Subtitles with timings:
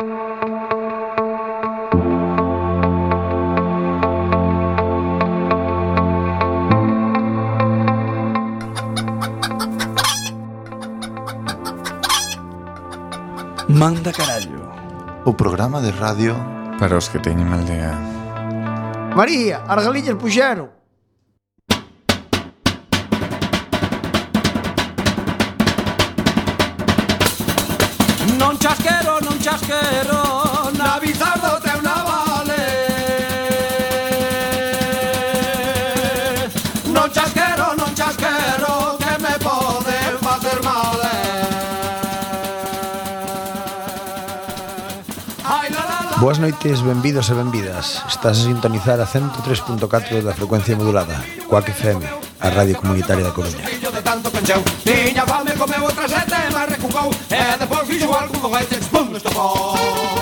[0.00, 0.08] Manda
[14.12, 14.72] Carallo.
[15.26, 16.34] O programa de radio
[16.80, 17.92] Para os que teñen aldea
[19.12, 20.79] María, Argalillas Puxero.
[46.30, 48.06] Boas noites, benvidos e benvidas.
[48.06, 51.18] Estás a sintonizar a 103.4 da frecuencia modulada,
[51.50, 52.06] Coac FM,
[52.38, 53.66] a radio comunitaria da Coruña.
[53.66, 58.54] de tanto pencheu Tiña fame, comeu outra sete, mas recucou, E depois fixo algo con
[58.62, 60.19] este expum, estopou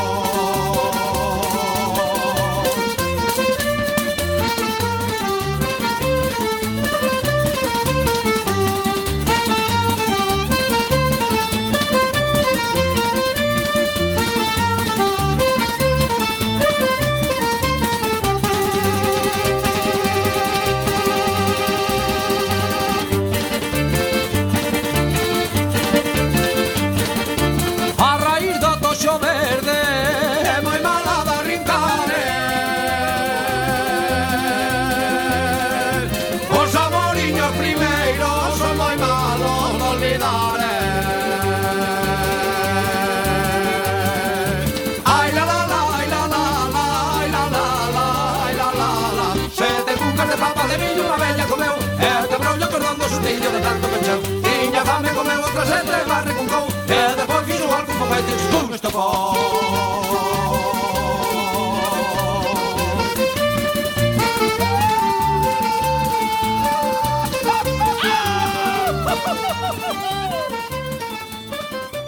[58.88, 59.36] the ball.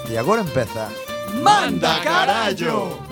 [0.08, 0.90] E agora empeza
[1.34, 3.09] Manda carallo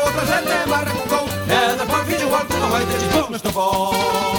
[0.00, 4.38] outra xente barra con cou E despois fixo alto no baile de chipón estofón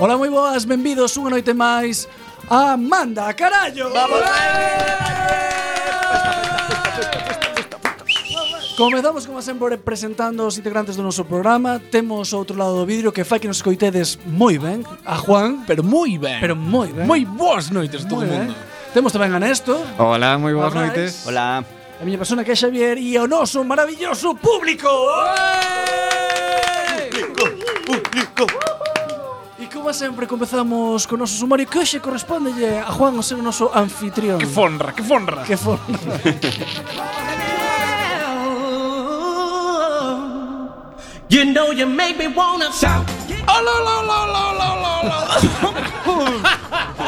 [0.00, 2.06] Ola, moi boas, benvidos unha noite máis
[2.46, 3.90] a Manda, carallo!
[3.90, 4.22] Vamos!
[8.78, 11.82] Comezamos, como sempre, presentando os integrantes do noso programa.
[11.90, 14.86] Temos outro lado do vidrio que fai que nos coitedes moi ben.
[15.02, 15.66] A Juan.
[15.66, 16.38] Pero moi ben.
[16.38, 17.02] Pero moi ben.
[17.02, 18.54] Moi boas noites todo o mundo.
[18.94, 19.74] Temos tamén a Nesto.
[19.98, 21.26] Hola, moi boas noites.
[21.26, 21.66] Hola.
[21.66, 24.86] A miña persona que é Xavier E o noso maravilloso público.
[27.10, 27.44] Público,
[27.82, 33.26] público uh, E como sempre comezamos con noso sumario que hoxe corresponde a Juan o
[33.26, 34.38] seu noso anfitrión.
[34.38, 35.42] Que fonra, que fonra.
[35.42, 35.82] Que fonra.
[41.30, 43.04] You know you make me wanna shout.
[43.46, 46.38] Ola, ola, ola, ola, ola, ola, ola.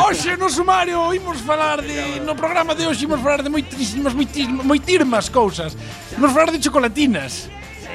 [0.08, 4.66] Oxe no sumario imos falar de no programa de hoxe imos falar de moitísimas moitísimas
[4.66, 5.74] moitirmas cousas.
[6.16, 7.48] Imos falar de chocolatinas.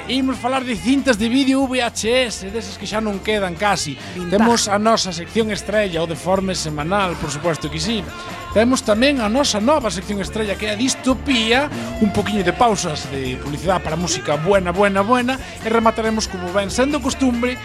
[0.08, 3.98] Imos falar de cintas de vídeo VHS, desas que xa non quedan casi.
[4.14, 4.38] Vintage.
[4.38, 8.06] Temos a nosa sección estrella, o deforme semanal, por suposto que sí.
[8.54, 11.66] Temos tamén a nosa nova sección estrella, que é a distopía,
[11.98, 16.70] un poquinho de pausas de publicidade para música buena, buena, buena, e remataremos, como ven
[16.70, 17.58] sendo costumbre,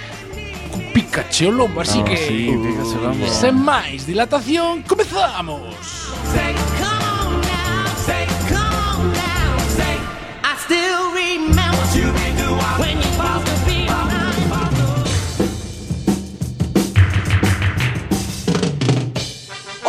[0.74, 2.18] con Pikachu Lombo, así no, que...
[2.18, 3.21] Sí, Pikachu Lombo.
[3.30, 5.77] Sen máis dilatación, comezamos!
[6.33, 9.94] Say, come on now, say, come on now, say,
[10.42, 12.20] I still remember you.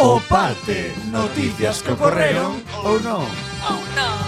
[0.04, 3.22] O parte, noticias que ocorreron ou non.
[3.70, 4.18] Oh, non.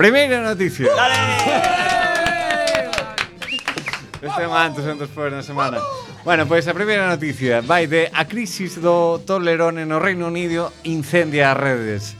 [0.00, 0.88] Primeira noticia.
[0.96, 1.20] Dale!
[4.22, 5.78] este é un antes e un despois na semana.
[6.24, 11.50] Bueno, pois a primeira noticia vai de a crisis do Tolerone no Reino Unido incendia
[11.50, 12.14] as redes.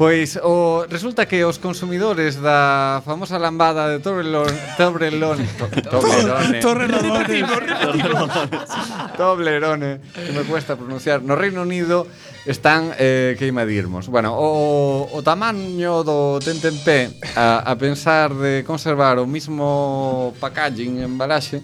[0.00, 5.44] Pois o resulta que os consumidores da famosa lambada de Toblerone Toblerone
[6.64, 7.20] Toblerone
[9.20, 12.08] Toblerone que me cuesta pronunciar no Reino Unido
[12.48, 14.08] están eh, que imadirmos.
[14.08, 21.60] Bueno, o, o tamaño do tentempé a, a pensar de conservar o mismo packaging, embalaxe,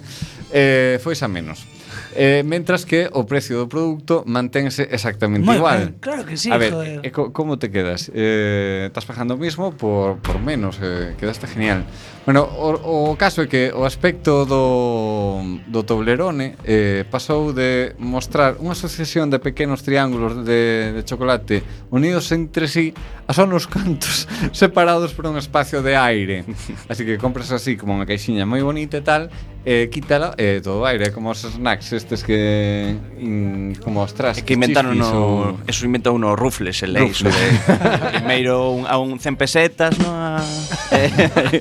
[0.52, 1.78] eh, foi xa menos.
[2.19, 5.94] Eh, mentras que o precio do produto manténse exactamente Muy, igual.
[6.03, 6.99] Claro que sí, A ver, joder.
[7.06, 8.11] Eh, co como te quedas?
[8.11, 11.87] Eh, estás pagando o mismo por, por menos, eh, quedaste genial.
[12.29, 18.61] Bueno, o, o caso é que o aspecto do, do Toblerone eh, pasou de mostrar
[18.61, 22.93] unha asociación de pequenos triángulos de, de chocolate unidos entre sí
[23.25, 26.45] a son uns cantos separados por un espacio de aire.
[26.93, 29.33] Así que compras así como unha caixinha moi bonita e tal,
[29.69, 34.17] eh, quítala e eh, todo o aire, como os snacks estes que in, como os
[34.17, 34.45] trastes.
[34.45, 35.61] Que inventaron no, o...
[35.69, 40.41] eso inventou unos rufles, el lei, primeiro un, a un 100 pesetas, no, a,
[40.93, 41.61] eh,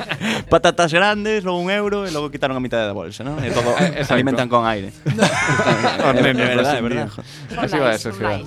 [0.58, 3.38] patatas grandes, logo un euro e logo quitaron a mitad da bolsa, non?
[3.46, 4.90] E todo eh, se alimentan con aire.
[5.06, 7.14] é verdade, é verdade.
[7.54, 8.42] Así va a sociedade.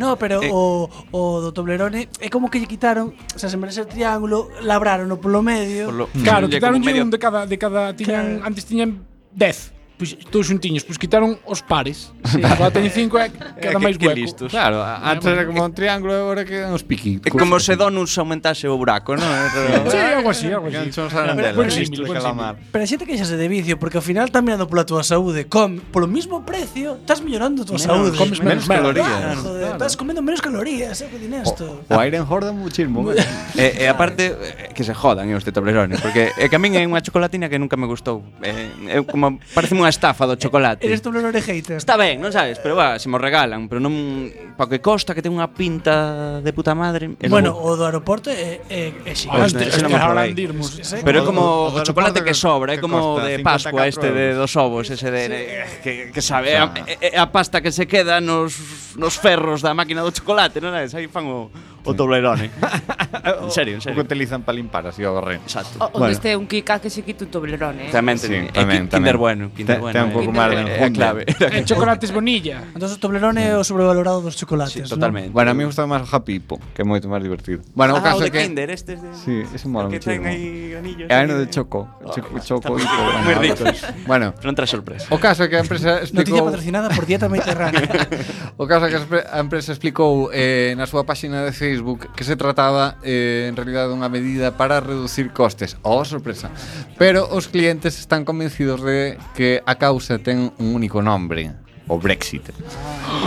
[0.00, 3.60] No, pero eh, o, o do Toblerone é como que lle quitaron, o sea, se
[3.60, 5.92] merece el triángulo, labraron polo medio.
[5.92, 6.50] Por lo, claro, mm.
[6.56, 7.04] quitaron un medio...
[7.04, 9.04] de cada de cada tiñan, antes tiñan
[9.36, 12.12] 10 pois, todos xuntiños, pois quitaron os pares.
[12.26, 12.42] Sí.
[12.42, 14.18] Agora teñen cinco e queda máis hueco.
[14.18, 14.50] Listos.
[14.50, 17.22] Claro, antes era como un triángulo e agora quedan os piqui.
[17.22, 19.30] É como se Donus aumentase o buraco, non?
[19.86, 20.90] sí, algo así, algo así.
[20.90, 25.46] Pero a xente que de vicio, porque ao final está mirando pola túa saúde.
[25.46, 28.18] Com, polo mismo precio, estás mellorando a túa saúde.
[28.18, 29.06] Comes menos, menos calorías.
[29.06, 29.70] Ah, joder.
[29.78, 31.86] Estás comendo menos calorías, é o que din esto.
[31.86, 33.06] O, aire Iron muchísimo.
[33.54, 36.74] e, e aparte, eh, que se jodan eh, os tetoblerones, porque é que a min
[36.74, 38.26] é unha chocolatina que nunca me gustou.
[38.42, 40.82] Eh, é como, parece unha unha estafa do chocolate.
[40.82, 41.78] Eres tú un hater.
[41.78, 43.94] Está ben, non sabes, pero va, se mo regalan, pero non
[44.58, 47.14] pa que costa que ten unha pinta de puta madre.
[47.30, 49.62] Bueno, o do aeroporto é, é, é xigante.
[49.62, 50.50] Hostia, Hostia, hablan de
[51.06, 54.50] Pero é como o, o chocolate que sobra, é como de Pascua este de dos
[54.58, 57.86] ovos, ese de eh, que, que sabe é a, é eh, a pasta que se
[57.86, 60.90] queda nos nos ferros da máquina do chocolate, non é?
[60.90, 61.46] Aí fan o
[61.86, 62.50] o Toblerone.
[63.46, 64.02] en serio, en O que serio.
[64.02, 65.36] utilizan para limpar así o gorre.
[65.40, 65.78] Exacto.
[65.94, 67.94] O, o deste un Kika que se quita un Toblerone, eh?
[67.94, 69.16] Tamén, Sí, ten- é tamén, ki- Kinder tamén.
[69.16, 69.94] bueno, Kinder Ten- bueno.
[69.94, 70.16] ten un eh.
[70.18, 70.98] pouco máis de É a enjundia.
[70.98, 71.22] clave.
[71.26, 72.66] Eh, chocolates bonilla.
[72.74, 75.30] Entón o Toblerone é o sobrevalorado dos Sí, chocolates, totalmente.
[75.30, 77.62] Bueno, a mí me gusta máis o Happy Hippo, que é moito máis divertido.
[77.72, 79.08] Bueno, o ah, caso o é de que Kinder, estes de...
[79.14, 80.26] Sí, ese mola que ten muchísimo.
[80.26, 81.06] aí anillos.
[81.06, 83.78] É ano aí de choco, choco, choco muy- Hippo, muy bueno, ricos.
[84.06, 85.06] Bueno, Non trae sorpresa.
[85.12, 87.86] o caso é que a empresa Noticia explicou patrocinada por Dieta Mediterránea.
[88.58, 92.08] O caso é que a espre- a empresa explicou eh, na súa páxina de Facebook
[92.16, 95.76] que se trataba eh, en realidad dunha medida para reducir costes.
[95.84, 96.48] Oh, sorpresa.
[96.96, 101.52] Pero os clientes están convencidos de que a causa ten un único nombre,
[101.88, 102.48] o Brexit.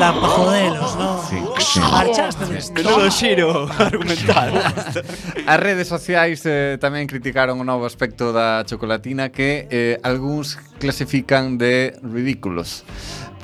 [0.02, 1.22] La pa jodelos, non?
[1.22, 1.80] Sí, sí.
[1.80, 4.58] Marchaste Menudo xiro argumental.
[5.46, 11.62] As redes sociais eh, tamén criticaron o novo aspecto da chocolatina que eh, algúns clasifican
[11.62, 12.82] de ridículos.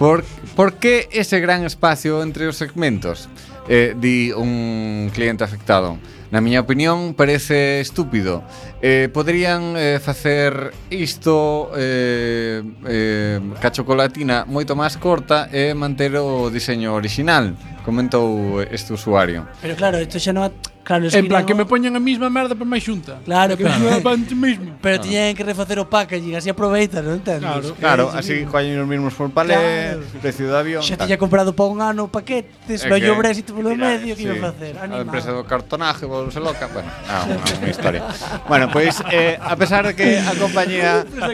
[0.02, 0.26] Por,
[0.58, 3.30] por que ese gran espacio entre os segmentos?
[3.68, 5.98] eh, di un cliente afectado.
[6.32, 8.44] Na miña opinión, parece estúpido.
[8.88, 16.54] Eh, poderían eh, facer isto eh, eh, ca chocolatina moito máis corta e manter o
[16.54, 19.50] diseño original, comentou eh, este usuario.
[19.58, 20.54] Pero claro, isto xa non...
[20.86, 23.18] Claro, en plan, que me poñan a mesma merda para máis xunta.
[23.26, 23.82] Claro, que claro.
[23.82, 24.78] Me antes mesmo.
[24.86, 25.10] Pero claro.
[25.10, 27.42] tiñen que refacer o packaging, así aproveita, non entendes?
[27.42, 30.22] Claro, claro así coñen os mismos por palé, claro.
[30.22, 30.86] precio de avión.
[30.86, 34.30] Xa tiña comprado para un ano paquetes, non llobres e polo medio, que sí.
[34.30, 34.78] iba a facer?
[34.78, 35.02] Animado.
[35.02, 38.06] A empresa do cartonaje, volvese loca, bueno, ah, non, unha historia.
[38.46, 41.32] bueno, Pois, eh, a pesar de que a compañía de,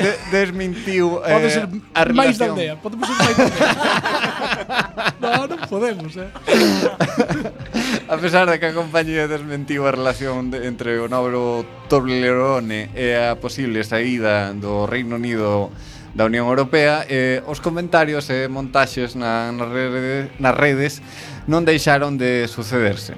[0.00, 2.16] de, desmentiu eh, Pode ser a relación...
[2.16, 2.74] máis da aldea.
[2.80, 3.68] Podemos ser máis da aldea.
[5.20, 6.32] no, non podemos, eh.
[8.08, 13.12] A pesar de que a compañía desmentiu a relación de, entre o nobro Toblerone e
[13.12, 15.68] a posible saída do Reino Unido
[16.16, 21.04] da Unión Europea, eh, os comentarios e montaxes na, na rede, nas redes
[21.44, 23.12] non deixaron de sucederse.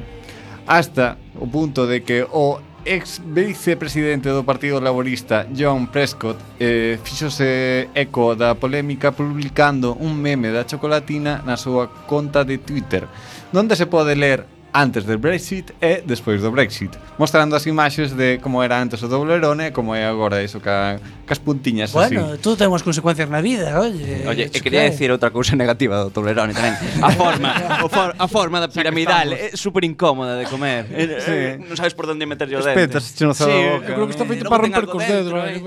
[0.67, 7.89] Hasta o punto de que o ex vicepresidente do Partido Laborista John Prescott eh, fixose
[7.95, 13.07] eco da polémica publicando un meme da chocolatina na súa conta de Twitter,
[13.53, 18.41] donde se pode ler antes del Brexit e despois do Brexit mostrando as imaxes de
[18.41, 20.97] como era antes o doblerone e como é agora iso ca,
[21.29, 22.41] cas puntiñas bueno, así.
[22.41, 24.97] todo ten unhas consecuencias na vida oye, oye e quería que...
[24.97, 26.73] decir outra cousa negativa do doblerone tamén
[27.05, 27.49] a forma
[27.85, 30.97] o for, a forma da piramidal é super incómoda de comer sí.
[30.97, 33.93] Eh, eh, non sabes por onde meter o dente espetas che no sí, boca.
[33.93, 35.61] eu creo que está eh, feito para romper cos dedos eh.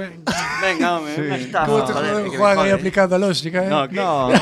[0.66, 1.22] venga home sí.
[1.46, 1.94] está como te
[2.42, 3.70] Juan aí aplicando a lógica eh?
[3.70, 4.34] no, no.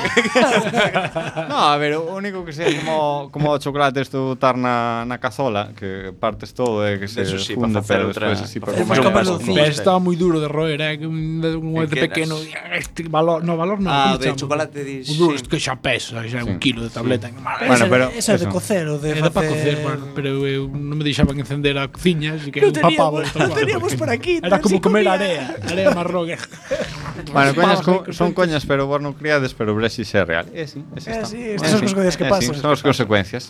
[1.52, 5.18] no a ver o único que sei como, como o chocolate isto montar na, na
[5.18, 8.60] cazola que partes todo e eh, que se Eso sí, funde pero outra, despois así
[8.60, 10.00] para facer un pastel.
[10.04, 12.38] Moi duro de roer, eh, un de pequeno
[12.74, 13.92] este valor, no valor non.
[13.92, 15.10] Ah, de chocolate dis.
[15.10, 16.50] Un duro que xa pesa, xa sí.
[16.50, 17.30] un kilo de tableta.
[17.30, 17.36] Sí.
[17.68, 19.10] Bueno, pero esa é de cocer, de.
[19.10, 22.52] Eh, era para cocer, bueno, pero eh, eu non me deixaban encender a cociña, así
[22.52, 23.24] que non papaba.
[23.24, 24.40] Non teníamos por aquí.
[24.44, 26.24] Era como comer area, area marrón.
[27.32, 30.46] Bueno, coñas, co son coñas, pero vos non criades, pero Brexit é real.
[30.54, 32.54] É eh, sí, é eh, eh, sí, estas sí, son as consecuencias que pasan.
[32.54, 33.44] Sí, son as consecuencias.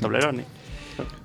[0.00, 0.44] Toblerone.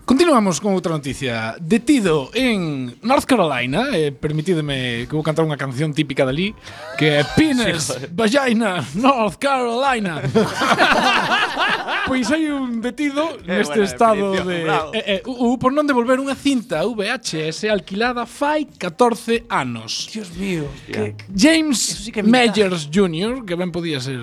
[0.05, 1.55] Continuamos con outra noticia.
[1.63, 6.51] Detido en North Carolina, eh, permitídeme que vou cantar unha canción típica dali,
[6.99, 10.19] que é Penis, Vagina, North Carolina.
[12.11, 14.67] pois hai un detido eh, neste estado de...
[14.91, 20.11] Eh, eh, uh, por non devolver unha cinta VHS alquilada fai 14 anos.
[20.11, 20.67] Dios mío.
[20.91, 24.19] Que, James sí que Meyers Jr., que ben podía ser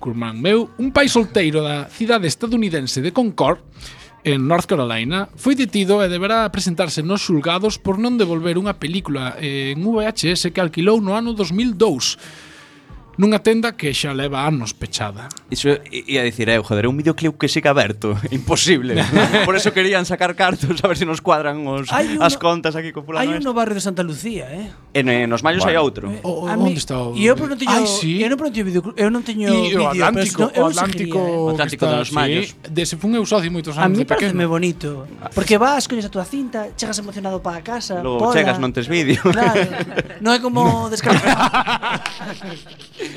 [0.00, 3.60] curmán meu, un pai solteiro da cidade estadounidense de Concord,
[4.24, 9.36] en North Carolina, foi detido e deberá presentarse nos xulgados por non devolver unha película
[9.40, 12.49] eh, en VHS que alquilou no ano 2002
[13.20, 15.28] nunha tenda que xa leva anos pechada.
[15.52, 18.96] Iso ia dicir, eu, joder, un videoclip que siga aberto, imposible.
[19.44, 22.72] Por eso querían sacar cartos a ver se si nos cuadran os, uno, as contas
[22.72, 23.28] aquí co fulano.
[23.28, 24.72] Hai un no barrio de Santa Lucía, eh?
[24.96, 25.76] En, en os mallos bueno.
[25.76, 26.08] hai outro.
[26.08, 27.12] Eh, o, o, a mí, onde está o...
[27.12, 28.24] E eu non teño, Ai, sí.
[28.24, 31.28] eu non teño videoclip, eu non teño e vídeo, o Atlántico, pero, o Atlántico, no,
[31.28, 32.56] o Atlántico está, dos mallos.
[32.56, 34.32] Sí, dese fun eu socio moitos anos de pequeno.
[34.32, 35.04] A mí bonito,
[35.36, 38.72] porque vas, coñes a túa cinta, chegas emocionado para a casa, Logo pola, chegas non
[38.72, 39.20] tes vídeo.
[39.28, 39.60] Claro.
[40.24, 40.88] non é como no.
[40.88, 42.00] descargar.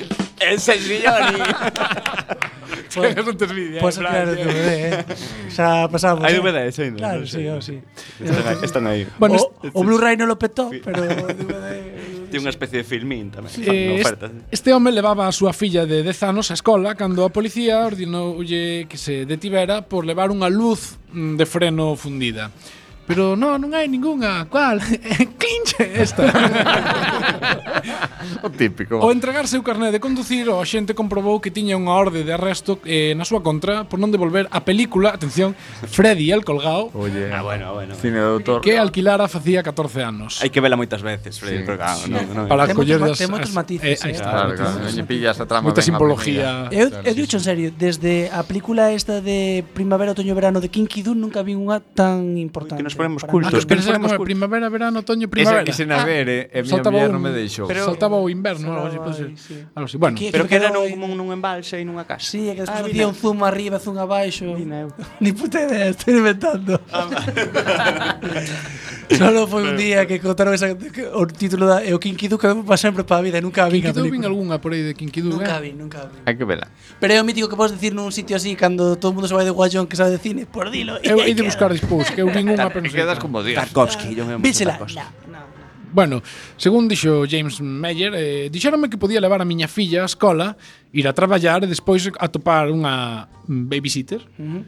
[0.40, 1.38] Ese sillón.
[2.94, 3.82] Pues, Pois vídeos.
[3.82, 5.04] Pues claro, DVD, eh.
[5.50, 6.22] Xa pasamos.
[6.22, 6.38] Hai ¿eh?
[6.38, 6.98] DVDs aínda.
[6.98, 7.82] Claro, sí, o sí.
[8.22, 9.06] Están, están aí.
[9.18, 13.50] Bueno, o, o Blu-ray non lo petó, pero DVD Tiene unha especie de filmín tamén.
[13.62, 17.30] Eh, oferta, este home levaba a súa filla de 10 anos á escola cando a
[17.30, 22.50] policía ordinoulle que se detivera por levar unha luz mm, de freno fundida.
[23.06, 24.48] Pero no, non hai ningunha.
[24.48, 24.80] Cual?
[25.04, 26.24] Eh, clinche esta.
[28.42, 28.98] o típico.
[28.98, 32.80] O entregarse o carné de conducir, o xente comprobou que tiña unha orde de arresto
[32.88, 35.52] eh, na súa contra por non devolver a película, atención,
[35.84, 36.88] Freddy el colgao.
[36.96, 37.28] Oye.
[37.28, 37.92] Ah, bueno, bueno.
[38.00, 38.64] Cine de autor.
[38.64, 40.40] Que alquilara facía 14 anos.
[40.40, 41.62] Hai que vela moitas veces, Freddy sí.
[41.62, 42.00] el colgao.
[42.00, 42.08] Sí.
[42.08, 43.20] No, no, Para coller as...
[43.20, 44.00] Ten moitos matices.
[44.00, 44.18] Eh, aí eh.
[44.18, 44.30] está.
[44.32, 44.80] Claro, claro.
[44.80, 45.04] Matices.
[45.04, 46.72] Pillas a trama Moita simbología.
[46.72, 51.04] Eu, eu dicho en serio, desde a película esta de Primavera, Otoño, Verano de Kinky
[51.04, 53.66] Dune nunca vi unha tan importante nos ponemos cultos.
[53.66, 54.24] Que nos ponemos cultos.
[54.24, 55.62] Primavera, verano, otoño, primavera.
[55.62, 57.66] Esa se na ver, ah, eh, e mi muller non me deixou.
[57.66, 59.54] Pero, saltaba o inverno, algo así, pues, sí.
[59.54, 59.96] Eh, algo así.
[59.98, 62.22] Bueno, pero que era nun, nun, nun embalse e nunha casa.
[62.22, 64.54] Sí, é que ah, despois ah, facía un zoom arriba, zoom abaixo.
[65.20, 66.78] Ni puta idea, estou inventando.
[66.94, 67.10] Ah,
[69.10, 72.76] Solo foi un día que contaron esa, que, o título da o Kinky Duke para
[72.76, 74.10] sempre para a vida, e nunca a vi a película.
[74.10, 75.44] Kinky algunha por aí de Kinky Duke?
[75.44, 75.60] Nunca eh?
[75.60, 76.24] vi, nunca vi.
[76.24, 76.66] Hai que vela.
[77.00, 79.36] Pero é o mítico que podes decir nun sitio así cando todo o mundo se
[79.36, 80.96] vai de guayón que sabe de cine, por dilo.
[81.04, 83.00] Eu hei de buscar dispós, que eu vin unha, pero non sei.
[83.00, 83.56] quedas como Dios.
[83.56, 84.76] Tarkovsky, yo me Vísela.
[84.76, 85.00] Tarkovsky.
[85.32, 85.64] No, no.
[85.94, 86.22] Bueno,
[86.58, 90.58] según dixo James Meyer, eh, dixéronme que podía levar a miña filla á escola,
[90.90, 94.62] ir a traballar e despois atopar unha babysitter uh -huh.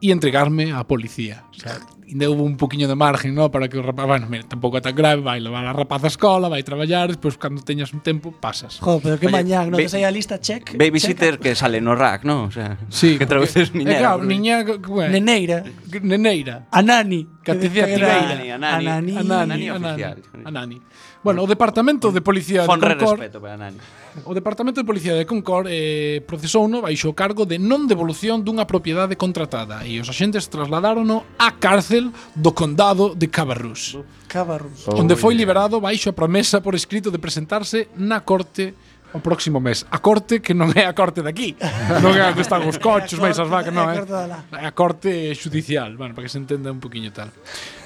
[0.00, 1.44] e entregarme á policía.
[1.52, 1.76] O sea,
[2.08, 3.50] ainda houve un poquinho de margen, no?
[3.50, 6.08] Para que o rapaz, bueno, mira, tampouco é tan grave, vai levar a rapaz á
[6.08, 8.78] escola, vai traballar, despois cando teñas un tempo, pasas.
[8.78, 9.76] Jo, pero que mañán, no?
[9.76, 10.78] Que saia a lista, check.
[10.78, 12.44] Babysitter que sale no rack, no?
[12.46, 13.96] O sea, sí, que traduces niñera.
[13.96, 15.64] Eh, claro, niña, bueno, neneira.
[16.02, 16.66] Neneira.
[16.70, 17.26] Anani.
[17.42, 18.86] Que te dicía Anani, Anani.
[18.86, 20.80] Anani, Anani, Anani, Anani, Anani, Anani, Anani, Anani, Anani,
[21.26, 23.18] Bueno, o Departamento de Policía de Concord...
[23.18, 23.82] respeto para Nani.
[24.22, 28.62] O Departamento de Policía de Concord eh, procesouno baixo o cargo de non devolución dunha
[28.62, 33.98] propiedade contratada e os axentes trasladarono á cárcel do condado de Cabarrús.
[34.30, 34.86] Cabarrús.
[34.86, 38.78] Onde foi liberado baixo a promesa por escrito de presentarse na corte
[39.12, 39.86] o próximo mes.
[39.90, 41.54] A corte que non é a corte daqui.
[42.02, 44.02] non é onde están os cochos, máis as vacas, non, é.
[44.02, 44.72] A eh?
[44.74, 47.30] corte judicial, bueno, para que se entenda un poquinho tal.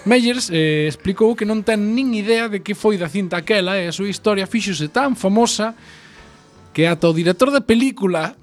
[0.08, 3.86] Meyers eh, explicou que non ten nin idea de que foi da cinta aquela e
[3.86, 5.76] a súa historia fíxose tan famosa
[6.72, 8.34] que ata o director da película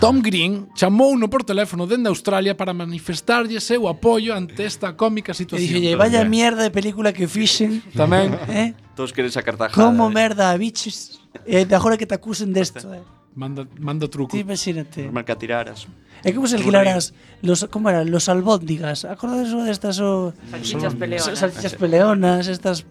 [0.00, 5.80] Tom Green chamouno por teléfono dende Australia para manifestarlle seu apoio ante esta cómica situación.
[5.80, 7.80] E dixolle, vaya mierda de película que fixen.
[7.96, 8.36] Tamén.
[8.52, 8.76] eh?
[8.92, 9.78] Todos queren sacar tajada.
[9.78, 11.22] Como merda, biches.
[11.46, 13.02] E de agora que te acusen desto, eh.
[13.38, 14.34] Manda, manda truco.
[14.34, 15.06] Ti imagínate.
[15.06, 15.86] Normal que atiraras.
[16.26, 19.04] É como se alquilaras los, como era, los albóndigas.
[19.04, 20.34] Acordades de destas o...
[20.34, 21.38] Oh, salchichas peleonas.
[21.38, 22.84] Salchichas peleonas, estas...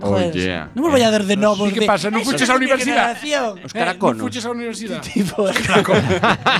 [0.00, 0.68] Joder, oh, yeah.
[0.74, 1.70] Non vos vai a dar de novo.
[1.70, 2.10] que pasa?
[2.10, 3.22] Non fuches á universidade?
[3.22, 3.64] Eh, eh.
[3.64, 4.18] Os caraconos.
[4.18, 5.06] Non fuches á universidade?
[5.08, 5.46] Tipo...
[5.46, 6.10] Os caraconos.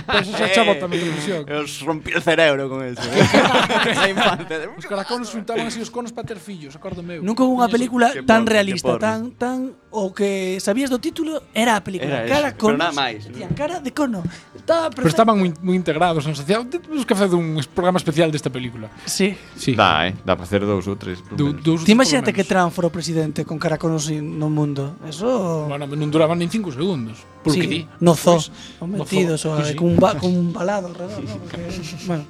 [0.07, 1.43] Pero xa chavo tamén televisión.
[1.45, 3.03] Os rompí o cerebro con eso.
[4.79, 7.21] os caraconos juntaban así os conos para ter fillos, acordo meu.
[7.21, 12.21] Nunca unha película tan realista, tan, tan o que sabías do título era a película.
[12.21, 13.25] Era cara eso, conos, pero nada máis.
[13.33, 14.21] Tía, cara de cono.
[14.53, 15.09] Estaba perfecto.
[15.09, 16.69] Pero estaban moi, moi integrados na sociedade.
[16.69, 18.93] Temos que facer un programa especial desta película.
[19.09, 19.33] Sí.
[19.57, 19.73] sí.
[19.73, 20.13] Dá, eh?
[20.21, 21.25] Dá para facer dous ou tres.
[21.33, 25.01] Do, dos, Ti imagínate que Trump fora o presidente con cara cono no mundo.
[25.09, 25.65] Eso...
[25.65, 27.25] Bueno, non duraban nin cinco segundos.
[27.41, 27.81] Por sí, que di.
[28.05, 28.37] No zoo.
[28.37, 29.65] Pues, pois, metidos, no zoo.
[29.65, 29.81] Sí, eh, sí.
[29.81, 31.25] Cun, ba, cun balado alrededor.
[31.25, 31.33] Sí, sí.
[31.33, 31.41] ¿no?
[31.41, 31.61] Porque,
[32.05, 32.25] bueno.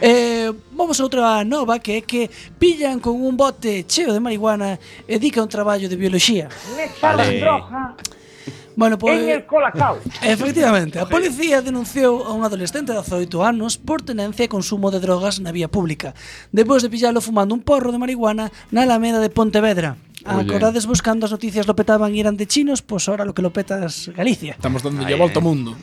[0.00, 4.78] Eh, vamos a outra nova que é que pillan con un bote cheo de marihuana
[5.06, 6.48] e dica un traballo de biología.
[7.00, 7.44] Vale.
[8.78, 9.18] Bueno, pois...
[9.20, 9.98] En el colacao.
[10.22, 15.02] Efectivamente, a policía denunciou a un adolescente de 18 anos por tenencia e consumo de
[15.02, 16.14] drogas na vía pública,
[16.54, 19.98] depois de pillalo fumando un porro de marihuana na Alameda de Pontevedra.
[20.22, 24.14] Acordades buscando as noticias lo petaban irán de chinos, pois ahora lo que lo petas
[24.14, 24.54] Galicia.
[24.54, 25.74] Estamos dando a volta ao mundo.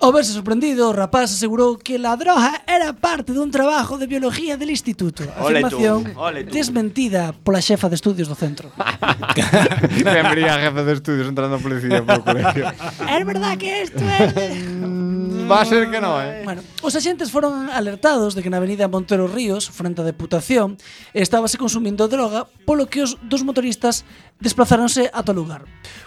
[0.00, 4.56] Ao verse sorprendido, o rapaz asegurou que la droga era parte dun trabajo de biología
[4.56, 5.28] del instituto.
[5.36, 6.56] Ole tú, Afirmación ole tú.
[6.56, 8.72] desmentida pola xefa de estudios do centro.
[10.00, 12.64] Sempre a jefe de estudios entrando a policía polo colegio.
[13.12, 14.24] É verdad que isto é...
[14.56, 16.48] Mm, va a ser que non, eh?
[16.48, 20.80] Bueno, os axentes foron alertados de que na avenida Montero Ríos, frente á deputación,
[21.12, 24.08] estábase consumindo droga, polo que os dos motoristas
[24.40, 25.62] desplazáronse ata o lugar.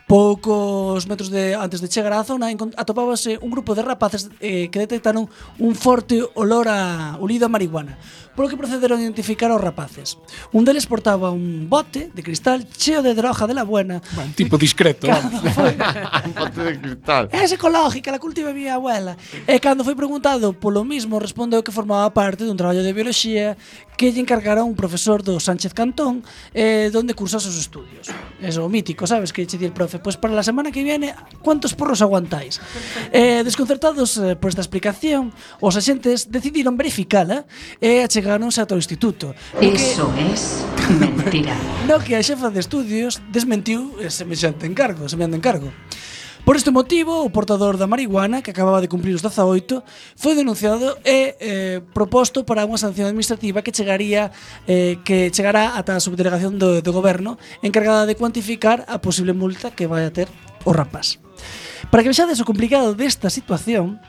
[0.10, 4.82] Poucos metros de antes de chegar á zona atopábase un grupo de rapaces eh, que
[4.82, 5.30] detectaron
[5.62, 7.96] un forte olor a olido a marihuana,
[8.36, 10.18] polo que procederon a identificar aos rapaces.
[10.52, 14.02] Un deles portaba un bote de cristal cheo de droga de la buena.
[14.18, 15.08] Un tipo discreto.
[15.54, 15.78] Foi,
[16.28, 17.24] un bote de cristal.
[17.32, 19.16] É ecológica, la cultiva mi abuela.
[19.48, 23.56] E cando foi preguntado polo mismo, respondeu que formaba parte dun traballo de bioloxía
[23.96, 28.10] que lle encargara un profesor do Sánchez Cantón eh, donde cursa os estudios
[28.42, 31.16] eso, mítico, sabes, que che di el profe, pois pues para la semana que viene,
[31.42, 32.60] cuántos porros aguantáis?
[33.12, 37.46] eh, desconcertados eh, por esta explicación, os axentes decidiron verificala
[37.80, 39.36] e eh, achegáronse ata o instituto.
[39.62, 40.66] Eso que, es
[41.00, 41.56] mentira.
[41.90, 45.70] no que a xefa de estudios desmentiu semellante encargo, semellante encargo.
[46.46, 49.80] Por este motivo, o portador da marihuana, que acababa de cumplir os 18,
[50.20, 54.28] foi denunciado e eh, proposto para unha sanción administrativa que chegaría
[54.68, 59.72] eh, que chegará ata a subdelegación do, do goberno encargada de cuantificar a posible multa
[59.72, 60.28] que vai a ter
[60.68, 61.24] o rapaz.
[61.88, 64.04] Para que vexades o complicado desta situación,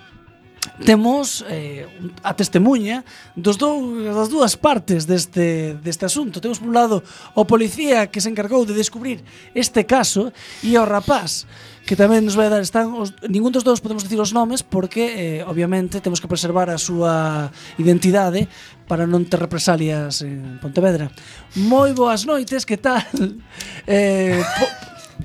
[0.84, 1.86] temos eh,
[2.22, 3.04] a testemunha
[3.36, 3.80] dos dou,
[4.12, 6.40] das dúas partes deste, deste asunto.
[6.40, 9.22] Temos por un lado o policía que se encargou de descubrir
[9.54, 10.32] este caso
[10.64, 11.46] e o rapaz
[11.84, 15.40] que tamén nos vai dar están os, ningún dos dous podemos dicir os nomes porque
[15.40, 18.48] eh, obviamente temos que preservar a súa identidade
[18.88, 21.12] para non ter represalias en Pontevedra.
[21.60, 23.04] Moi boas noites, que tal?
[23.84, 24.66] Eh, po,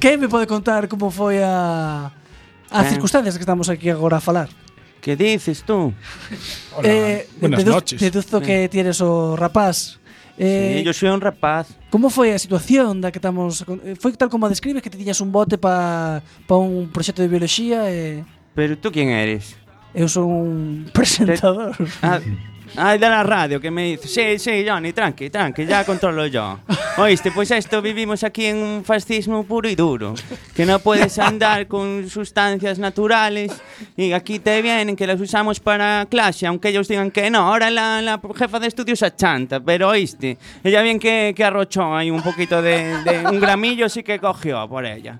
[0.03, 2.11] que me pode contar como foi a
[2.71, 2.89] a eh.
[2.89, 4.49] circunstancias que estamos aquí agora a falar?
[5.01, 5.93] Que dices tú?
[6.75, 8.01] Hola, eh, buenas deduz, noches.
[8.01, 9.99] Deduzco que tienes o rapaz.
[10.37, 11.67] Eh, sí, yo soy un rapaz.
[11.89, 13.63] Como foi a situación da que estamos...
[13.83, 17.19] Eh, foi tal como a describes que te tiñas un bote para pa un proxecto
[17.19, 18.23] de biología e...
[18.23, 18.25] Eh?
[18.55, 19.59] Pero tú quen eres?
[19.91, 21.75] Eu sou un presentador.
[21.75, 21.83] Te...
[21.99, 22.19] Ah,
[22.77, 26.59] ah, de la radio que me dice, sí, sí, Johnny, tranqui, tranqui, ya controlo yo.
[26.97, 30.15] Oíste, pues esto vivimos aquí en un fascismo puro y duro,
[30.55, 33.51] que no puedes andar con sustancias naturales
[33.95, 37.39] y aquí te vienen que las usamos para clase, aunque ellos digan que no.
[37.47, 42.11] Ahora la, la jefa de estudios achanta, pero oíste, ella bien que, que arrochó ahí
[42.11, 45.19] un poquito de, de un gramillo, sí que cogió por ella.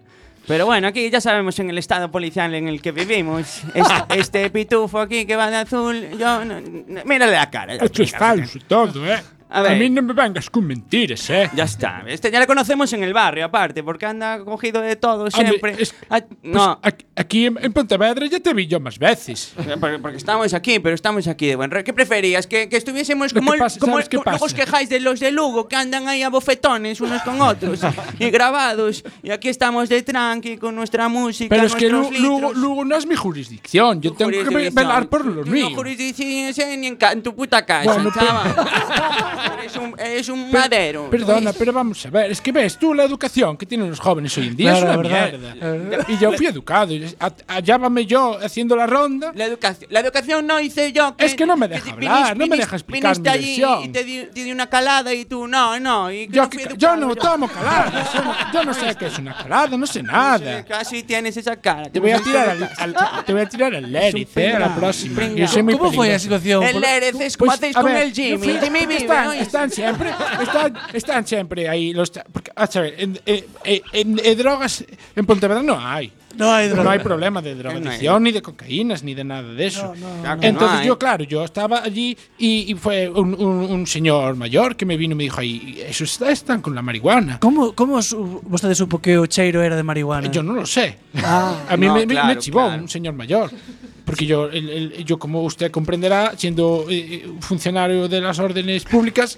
[0.50, 3.62] Pero bueno, aquí ya sabemos en el estado policial en el que vivimos.
[3.74, 6.44] Este, este pitufo aquí que va de azul, yo.
[6.44, 7.76] no- no- mírale la cara.
[7.76, 9.22] Esto es falso todo, eh.
[9.52, 9.80] A A, ver.
[9.80, 11.50] mí no me vengas con mentiras, eh.
[11.56, 12.04] Ya está.
[12.06, 15.56] Este ya le conocemos en el barrio, aparte, porque anda cogido de todo siempre.
[15.72, 16.80] Hombre, es- Ah, Pues no,
[17.16, 19.54] aquí, en, en Pontevedra ya te vi yo más veces.
[19.80, 22.46] porque, porque estamos aquí, pero estamos aquí de buen ¿Qué preferías?
[22.46, 25.00] ¿Que, que estuviésemos Lo como, que el- pasa, como ¿sabes el- como- os quejáis de
[25.00, 27.80] los de Lugo que andan ahí a bofetones unos con otros
[28.20, 29.04] y grabados?
[29.24, 32.56] Y aquí estamos de tranqui con nuestra música, Pero es que Lugo, litros.
[32.56, 34.00] Lugo no es mi jurisdicción.
[34.00, 35.72] Yo tengo que velar por los No míos.
[35.76, 38.56] jurisdicción ni en, en tu puta casa, Bueno, chaval.
[39.60, 41.10] Eres un, eres un madero.
[41.10, 44.38] Perdona, pero vamos a ver, es que ves tú la educación que tienen los jóvenes
[44.38, 45.56] hoy en día Claro, es una verdad.
[45.58, 46.06] mierda.
[46.08, 47.06] Y yo fui educado, y
[47.48, 49.32] hallábame yo haciendo la ronda.
[49.36, 51.16] La educación, la educación no hice yo.
[51.18, 53.90] Es que no me deja te hablar, no me deja explicar viniste mi allí y
[53.90, 56.12] te di, te di una calada y tú, no, no.
[56.12, 59.08] Y que Yo, no que- yo no tomo caladas, yo no, yo no sé qué
[59.08, 60.64] es una calada, no sé nada.
[60.66, 61.90] Casi tienes esa cara.
[61.90, 64.76] Te voy a tirar al, al- te voy a tirar al Lérez, eh, a la
[64.76, 65.28] próxima.
[65.28, 66.24] Yo soy muy ¿Cómo foi a peligroso.
[66.24, 66.64] situación?
[66.64, 68.60] El Lérez es como hacéis Pues, con ver, el Jimmy.
[68.60, 70.12] Jimmy vive, están, están siempre,
[70.42, 73.46] están, están siempre ahí los porque, a ver, en, en-
[73.94, 74.84] en- en drogas
[75.16, 76.12] en Pontevedra no hay.
[76.38, 76.84] No hay droga.
[76.84, 79.94] No hay problema de drogadicción, ni de cocaínas, ni de nada de eso.
[79.96, 80.88] Entonces no hay.
[80.88, 84.96] yo, claro, yo estaba allí y, y fue un, un- un señor mayor que me
[84.96, 87.40] vino y me dijo, ahí, eso está, están con la marihuana.
[87.40, 90.30] Como, como su, vostede supo que o cheiro era de marihuana?
[90.32, 90.98] Yo no lo sé.
[91.24, 92.82] Ah, A mí no, me, claro, me chivó claro.
[92.84, 93.50] un señor mayor.
[94.06, 98.84] Porque yo, el- el- yo, como usted comprenderá, siendo eh, eh, funcionario de las órdenes
[98.86, 99.38] públicas,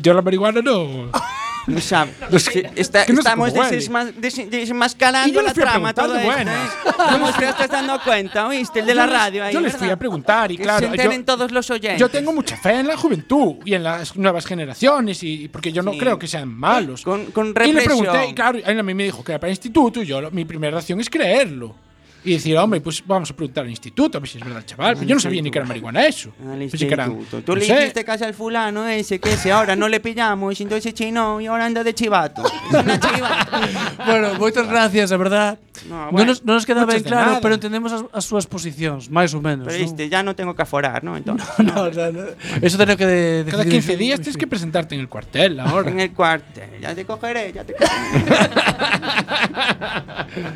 [0.00, 1.10] yo la marihuana no.
[1.66, 2.12] No sabe.
[2.38, 3.76] Sí, que- está- que no estamos cómo huele.
[3.78, 6.68] desesma- des- Y desmascarando yo les la fui trama esta, buenas.
[6.68, 6.90] ¿eh?
[7.12, 8.80] ¿Cómo te estás dando cuenta, oíste?
[8.80, 9.94] El de la Yo radio ahí, Yo les fui ¿verdad?
[9.94, 12.00] a preguntar y Que claro, se yo, enteren todos los oyentes.
[12.00, 15.82] yo tengo mucha fe en la juventud y en las nuevas generaciones y porque yo
[15.82, 15.98] no Sí.
[15.98, 17.02] creo que sean malos.
[17.02, 17.84] Con, con y le represión.
[18.04, 20.72] pregunté y claro, a mí me dijo que era para instituto y yo mi primera
[20.72, 21.74] reacción es creerlo.
[22.22, 24.94] Y decir, hombre, pues vamos a preguntar al instituto a ver si es verdad, chaval.
[24.94, 26.30] Pero yo no sabía ni que era marihuana eso.
[26.44, 27.42] Al Pensé que eran- instituto.
[27.42, 30.64] Tú no le hiciste caso al fulano ese que ese ahora no le pillamos y
[30.64, 32.42] entonces chino y ahora anda de chivato.
[32.70, 33.60] Es una chivata.
[34.06, 35.58] Bueno, moitas gracias, a verdad.
[35.88, 36.36] No, bueno.
[36.36, 39.40] nos, non nos queda Muchas de claro, pero entendemos as, as súas posicións, máis ou
[39.40, 39.64] menos.
[39.64, 41.16] Pero viste, ya no tengo que aforar, ¿no?
[41.16, 42.20] Entonces, No, o sea, no.
[42.60, 43.98] Eso tengo que de, Cada decidir 15 yo.
[43.98, 45.88] días tienes que presentarte en el cuartel ahora.
[45.88, 46.68] en el cuartel.
[46.84, 48.28] Ya te cogeré, ya te cogeré.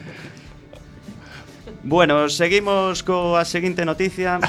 [1.85, 4.41] Bueno, seguimos coa seguinte noticia.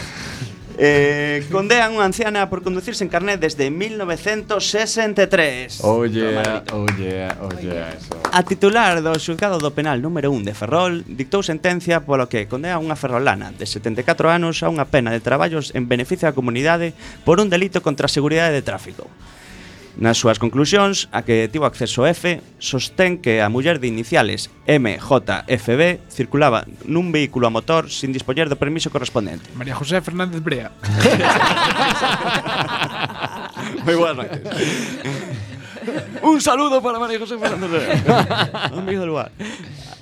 [0.75, 5.79] Eh, condean unha anciana por conducir sen carnet desde 1963.
[5.87, 6.35] Oye,
[6.75, 8.19] oye, oye, eso.
[8.35, 12.75] A titular do xulgado do penal número 1 de Ferrol dictou sentencia polo que condena
[12.75, 16.91] unha ferrolana de 74 anos a unha pena de traballos en beneficio da comunidade
[17.23, 19.07] por un delito contra a seguridade de tráfico.
[19.95, 26.11] Nas súas conclusións, a que tivo acceso F, sostén que a muller de iniciales MJFB
[26.11, 29.47] circulaba nun vehículo a motor sin dispoñer do permiso correspondente.
[29.55, 30.75] María José Fernández Brea.
[33.87, 34.43] Moi boas noites.
[36.27, 37.95] Un saludo para María José Fernández Brea.
[38.75, 39.31] Amigo do lugar.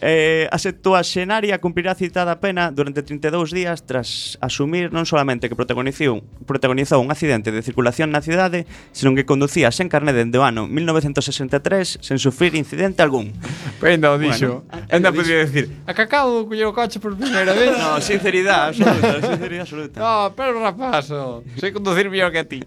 [0.04, 6.20] Eh, a septuaxenaria cumprirá citada pena durante 32 días tras asumir non solamente que protagonizou,
[6.44, 10.68] protagonizou un accidente de circulación na cidade, senón que conducía sen carné dende o ano
[10.68, 13.32] 1963 sen sufrir incidente algún.
[13.80, 14.68] Ainda o dixo.
[14.68, 17.72] Bueno, Enda podría dicir, acacado culler o coche por primeira vez.
[17.80, 19.98] No, sinceridade absoluta, sinceridade absoluta.
[20.04, 22.60] No, pero rapazo, sei conducir mellor que a ti.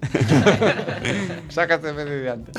[1.52, 2.56] Sácate de diante.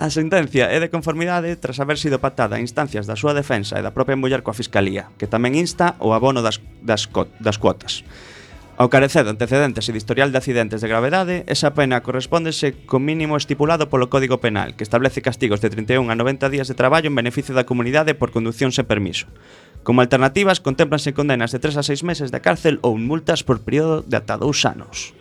[0.00, 3.84] A sentencia é de conformidade tras haber sido patada a instancias da súa defensa e
[3.84, 7.04] da propia muller coa Fiscalía, que tamén insta o abono das, das,
[7.36, 8.00] das cuotas.
[8.80, 12.96] Ao carecer de antecedentes e de historial de accidentes de gravedade, esa pena correspondese co
[12.96, 17.12] mínimo estipulado polo Código Penal, que establece castigos de 31 a 90 días de traballo
[17.12, 19.28] en beneficio da comunidade por conducción sen permiso.
[19.84, 24.00] Como alternativas, contemplanse condenas de 3 a 6 meses de cárcel ou multas por período
[24.00, 25.12] de ata 2 anos.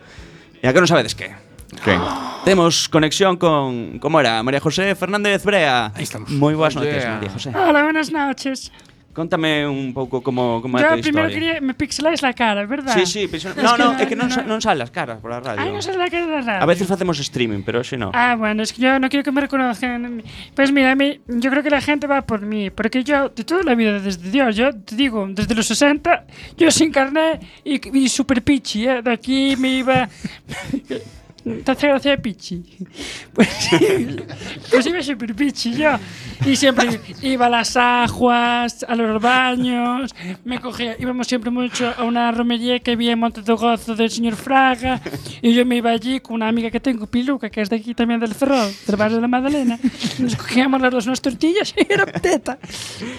[0.63, 1.48] E a que non sabedes que?
[1.83, 2.01] Quen?
[2.45, 5.91] Temos conexión con, como era, María José Fernández Brea.
[5.95, 6.29] Ahí estamos.
[6.31, 7.15] Moi boas Oh, noites, yeah.
[7.15, 7.49] María José.
[7.53, 8.71] Hola, buenas noches.
[9.13, 11.57] Contame un pouco como, como é Yo a tua primero historia.
[11.59, 11.65] quería.
[11.65, 12.93] Me pixeláis la cara, ¿verdad?
[12.95, 15.33] Sí, sí, Es no, no, é que non, sa- no- non sale as caras por
[15.33, 15.59] a radio.
[15.59, 16.61] Ay, no sé la cara de la radio.
[16.63, 18.13] a veces facemos streaming, pero hoxe no.
[18.13, 20.23] Ah, bueno, es que yo no quiero que me reconozcan.
[20.55, 23.43] Pues mira, a mí- yo creo que la gente va por mí, porque yo, de
[23.43, 26.23] toda la vida, desde Dios, yo te digo, desde los 60,
[26.55, 29.01] yo sin carnet y, y super pichi, ¿eh?
[29.01, 30.07] De aquí me iba...
[31.63, 32.63] ¿Te hace gracia pichi?
[33.33, 33.69] Pues,
[34.71, 35.91] pues iba super pichi yo.
[36.45, 42.03] Y siempre iba a las aguas, a los baños, me cogía, íbamos siempre mucho a
[42.03, 45.01] una romería que había en Monte de Gozo del señor Fraga,
[45.41, 47.93] y yo me iba allí con una amiga que tengo, Piluca, que es de aquí
[47.93, 49.77] también del Ferrol, del barrio de la Magdalena,
[50.19, 52.57] nos cogíamos las dos unas tortillas y era teta.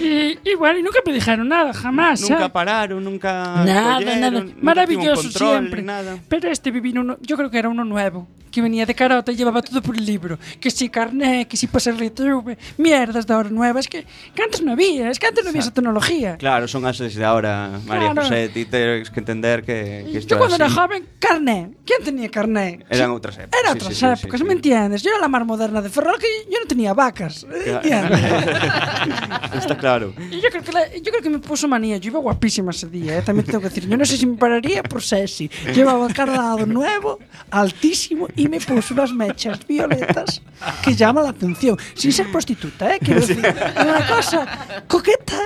[0.00, 2.22] Y, y bueno, y nunca me dijeron nada, jamás.
[2.22, 2.50] Nunca ¿eh?
[2.50, 4.30] pararon, nunca Nada, nada.
[4.30, 5.82] nunca Maravilloso control, siempre.
[5.82, 6.18] Nada.
[6.28, 8.09] Pero este vivía uno, yo creo que era uno nuevo,
[8.50, 10.36] que venía de carota y llevaba todo por el libro.
[10.58, 14.60] Que si carné, que si pasar el ITV, mierdas de ahora nuevas, que, que antes
[14.60, 16.36] no había, es que antes no había esa tecnología.
[16.36, 18.22] Claro, son as de ahora, María Claro.
[18.28, 20.74] José, ti tens que entender que, que isto Yo cuando era así.
[20.74, 21.70] joven, carné.
[21.86, 22.80] ¿Quién tenía carné?
[22.90, 23.60] Eran Sí, outras épocas.
[23.60, 25.02] Era sí, otras sí, sí, épocas, sí, ¿me entiendes?
[25.04, 27.46] Yo era la más moderna de Ferrol que yo no tenía vacas.
[27.48, 27.70] ¿eh?
[27.70, 28.20] ¿Entiendes?
[29.54, 30.12] Está claro.
[30.30, 31.98] Y yo creo, que la- yo creo que me puso manía.
[31.98, 33.22] Yo iba guapísima ese día, ¿eh?
[33.22, 33.88] también tengo que decir.
[33.88, 35.48] Yo no sé si me pararía por sexy.
[35.72, 37.20] Llevaba cardado nuevo,
[37.52, 40.40] altísimo guapísimo e me puso unas mechas violetas
[40.82, 41.76] que llama la atención.
[41.94, 42.98] Sin ser prostituta, ¿eh?
[43.00, 44.46] Quiero decir, una cosa
[44.86, 45.38] coqueta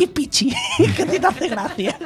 [0.00, 0.52] y pichi,
[0.96, 1.98] que te hace gracia.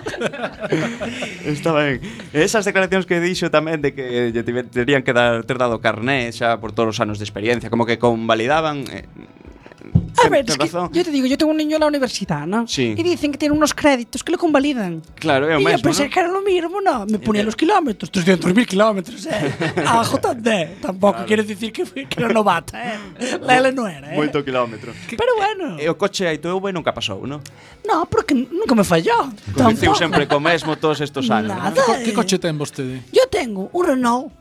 [1.45, 2.01] Está ben.
[2.33, 6.63] Esas declaracións que dixo tamén de que lle terían que dar ter dado carné xa
[6.63, 9.07] por todos os anos de experiencia, como que convalidaban eh,
[10.25, 10.91] A ver, es que razón.
[10.93, 12.67] yo te digo, yo tengo un niño en la universidad, ¿no?
[12.67, 12.95] Sí.
[12.97, 15.03] Y dicen que tiene unos créditos que lo convalidan.
[15.17, 16.11] Claro, é o mesmo, Y eu pensé ¿no?
[16.11, 19.55] que era lo mismo, no, me ponía eh, los kilómetros, 300.000 kilómetros, eh.
[19.87, 21.43] A JD, tampoco claro.
[21.43, 23.39] decir dicir que, que era novata, eh.
[23.41, 24.17] La L no era, eh.
[24.17, 24.93] Moito kilómetro.
[25.09, 25.79] Pero bueno.
[25.79, 27.41] E o coche aí teu nunca pasou, ¿no?
[27.87, 29.33] No, porque nunca me fallou.
[29.55, 31.57] Conduciu sempre co mesmo todos estos anos.
[31.57, 31.71] Nada.
[31.71, 32.05] ¿no?
[32.05, 33.03] Que coche ten vostede?
[33.13, 34.33] Yo tengo un Renault.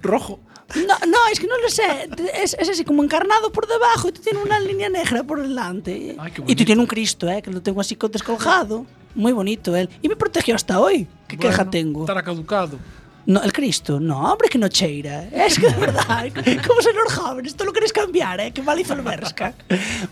[0.00, 0.40] Rojo.
[0.76, 2.08] No, no, es que no lo sé.
[2.42, 6.16] Es, es así como encarnado por debajo y tú tienes una línea negra por delante.
[6.18, 7.42] Ay, y tú tienes un Cristo, ¿eh?
[7.42, 8.86] Que lo tengo así descolgado.
[9.14, 9.88] Muy bonito él.
[10.02, 11.06] Y me protegió hasta hoy.
[11.28, 12.00] ¿Qué queja Bueno, tengo?
[12.00, 12.78] Estará caducado.
[13.26, 15.24] No, el Cristo, no, hombre que no cheira.
[15.24, 15.44] Eh.
[15.46, 16.28] Es que de verdad,
[16.66, 19.54] como se los jóvenes, tú lo queréis cambiar, eh, que mal hizo el Berska.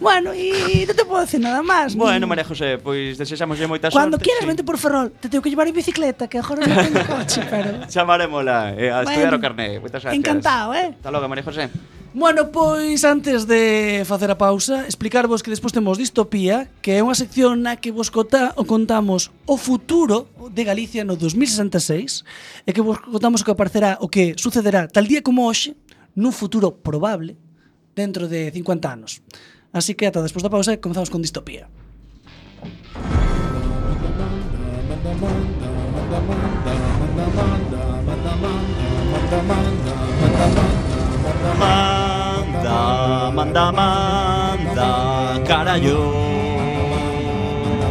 [0.00, 1.96] Bueno, e non te puedo decir nada máis.
[1.96, 4.24] Bueno, María José, pois pues, desexamos lle moita Cuando sorte.
[4.24, 4.48] Cando quieras, sí.
[4.48, 7.84] vente por Ferrol, te tengo que llevar en bicicleta, que agora non tengo coche, pero...
[7.92, 9.68] Chamarémola, eh, a bueno, estudiar o carné.
[9.80, 10.16] Moitas gracias.
[10.16, 10.96] Encantado, eh.
[10.96, 11.68] Hasta logo, María José.
[12.14, 17.16] Bueno, pois antes de facer a pausa, explicarvos que despois temos Distopía, que é unha
[17.16, 22.84] sección na que vos cota, o contamos o futuro de Galicia no 2066, e que
[22.84, 25.72] vos contamos o que aparecerá, o que sucederá tal día como hoxe,
[26.12, 27.32] nun futuro probable,
[27.96, 29.24] dentro de 50 anos.
[29.72, 31.72] Así que ata despois da pausa, comezamos con Distopía.
[41.32, 41.91] Mandamanda.
[43.32, 46.12] Manda, manda, carallo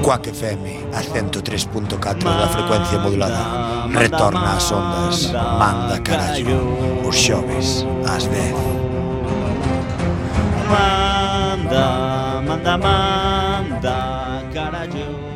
[0.01, 5.31] Cuac FM a 103.4 da frecuencia modulada Retorna as ondas.
[5.31, 8.53] Manda carallo Os xoves ás 10
[10.69, 15.31] Manda, manda, manda carallo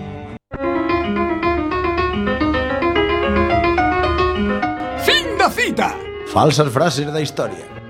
[5.05, 5.95] Fin da cita.
[6.34, 7.84] Falsas frases da historia.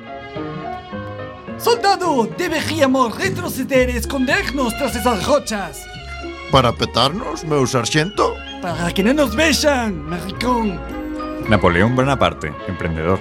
[1.58, 5.86] Soldado, deberíamos retroceder e escondernos tras esas rochas
[6.52, 8.36] Para petarnos, meu sarxento?
[8.62, 10.80] para que non nos vexan, maricón.
[11.46, 13.20] Napoleón Bonaparte, emprendedor.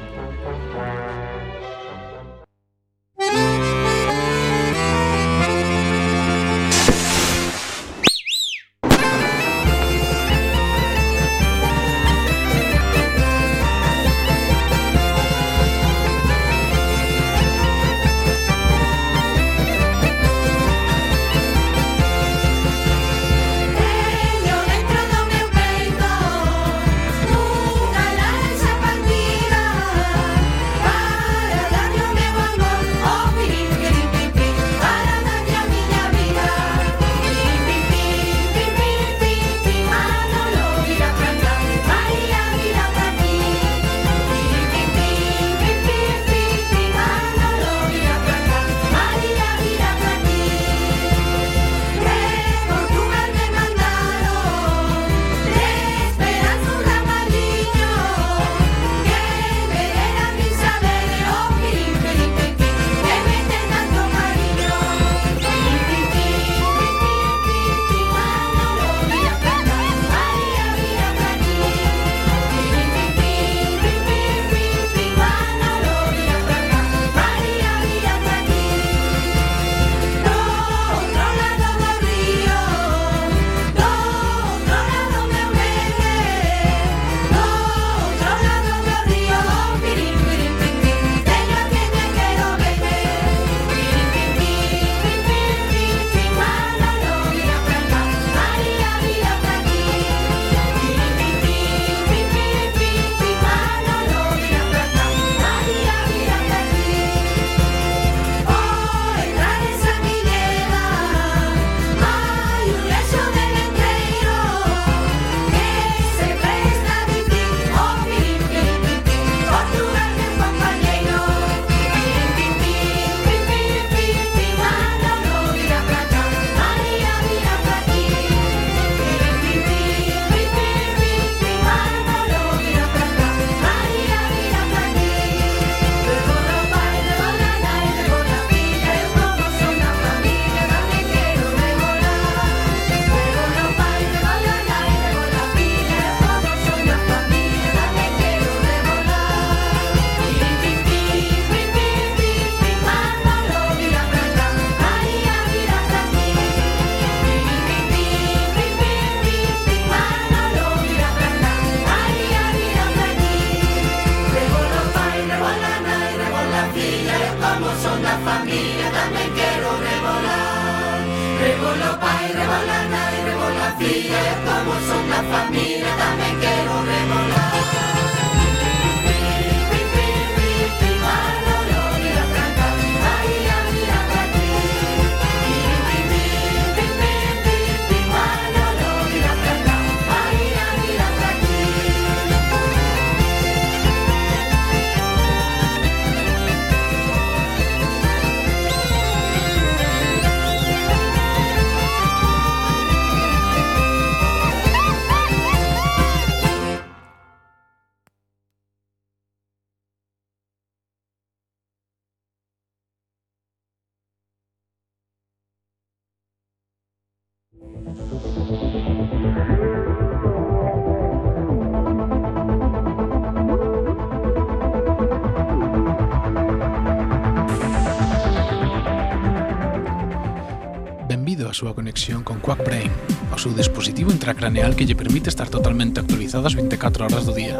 [231.55, 232.91] a súa conexión con Quackbrain,
[233.31, 237.55] o seu dispositivo intracraneal que lle permite estar totalmente actualizado as 24 horas do día.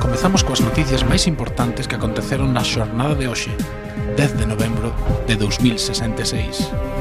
[0.00, 3.52] Comezamos coas noticias máis importantes que aconteceron na xornada de hoxe,
[4.16, 4.96] 10 de novembro
[5.28, 6.93] de 2066.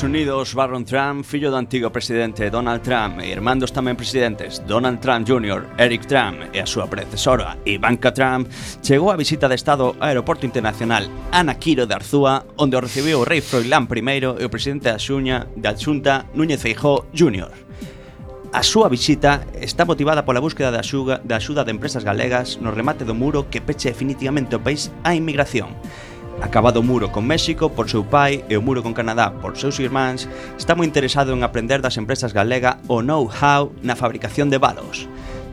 [0.00, 4.96] Estados Unidos, Barron Trump, fillo do antigo presidente Donald Trump e irmandos tamén presidentes Donald
[4.96, 8.48] Trump Jr., Eric Trump e a súa predecesora Ivanka Trump,
[8.80, 13.20] chegou a visita de Estado ao Aeroporto Internacional Ana Quiro de Arzúa, onde o recibiu
[13.20, 17.52] o rei Froilán I e o presidente da Xuña da Xunta Núñez Feijó Jr.
[18.56, 22.72] A súa visita está motivada pola búsqueda da axuda, da axuda de empresas galegas no
[22.72, 25.76] remate do muro que peche definitivamente o país á inmigración.
[26.40, 29.76] Acabado o muro con México por seu pai e o muro con Canadá por seus
[29.76, 30.24] irmáns,
[30.56, 35.04] está moi interesado en aprender das empresas galega o know-how na fabricación de balos.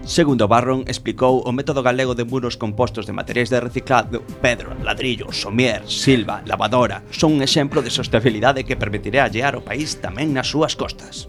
[0.08, 5.36] Segundo Barron, explicou o método galego de muros compostos de materiais de reciclado, pedro, ladrillo,
[5.36, 10.48] somier, silva, lavadora, son un exemplo de sostenibilidade que permitirá allear o país tamén nas
[10.48, 11.28] súas costas.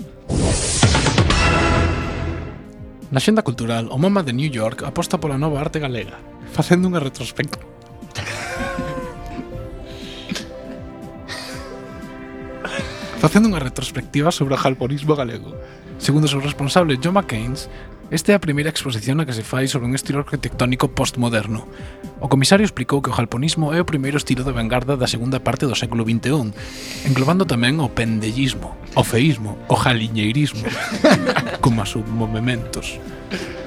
[3.11, 6.15] Na xenda cultural, o MoMA de New York aposta pola nova arte galega,
[6.55, 7.67] facendo unha retrospectiva
[13.19, 15.51] facendo unha retrospectiva sobre o jalponismo galego.
[15.99, 17.67] Segundo o seu responsable, John McCains,
[18.15, 21.67] esta é a primeira exposición na que se fai sobre un estilo arquitectónico postmoderno.
[22.23, 25.67] O comisario explicou que o jalponismo é o primeiro estilo de vanguarda da segunda parte
[25.67, 26.55] do século XXI,
[27.11, 30.65] englobando tamén o pendellismo, o feísmo, o jaliñeirismo,
[31.61, 33.03] como a submovementos.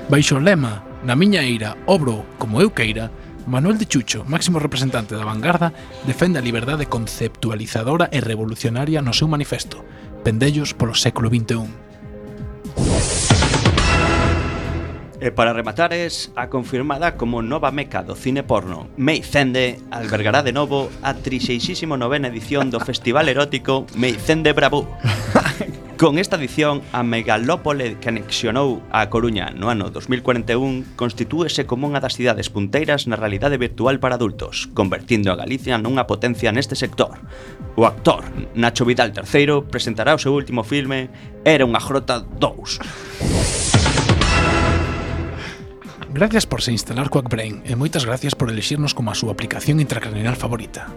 [0.08, 3.12] Baixo o lema, na miña eira, obro como eu queira,
[3.48, 5.74] Manuel de Chucho, máximo representante da vanguarda,
[6.06, 9.84] defende a liberdade conceptualizadora e revolucionaria no seu manifesto,
[10.24, 11.66] Pendellos polo século XXI.
[15.22, 20.50] E para rematar es a confirmada como nova meca do cine porno Meicende albergará de
[20.50, 24.90] novo a 36ª edición do Festival Erótico Meicende Bravú
[26.02, 32.02] Con esta edición, a megalópole que anexionou a Coruña no ano 2041 constitúese como unha
[32.02, 37.22] das cidades punteiras na realidade virtual para adultos, convertindo a Galicia nunha potencia neste sector.
[37.78, 38.26] O actor
[38.58, 41.14] Nacho Vidal III presentará o seu último filme
[41.46, 42.82] Era unha grota 2.
[46.18, 50.34] Gracias por se instalar Quackbrain e moitas gracias por elixirnos como a súa aplicación intracraneal
[50.34, 50.90] favorita.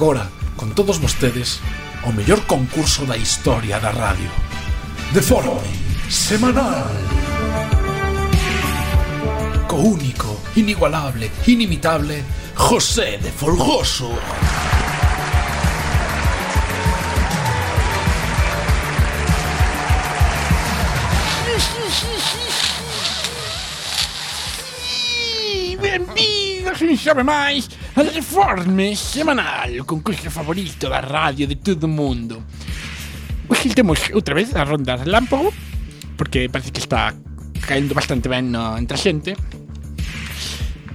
[0.00, 1.60] Agora, con todos vostedes,
[2.08, 4.30] o mellor concurso da historia da radio.
[5.12, 5.60] De forma
[6.08, 6.88] semanal.
[9.68, 14.16] Co único, inigualable, inimitable, José de Folgoso.
[25.76, 27.68] Benvidos un xove máis
[28.02, 32.42] Reforme semanal, o concurso favorito da radio de todo o mundo.
[33.48, 35.52] Hoxe temos outra vez a ronda relámpago,
[36.16, 37.12] porque parece que está
[37.60, 39.36] caendo bastante ben no, entre eh, a xente.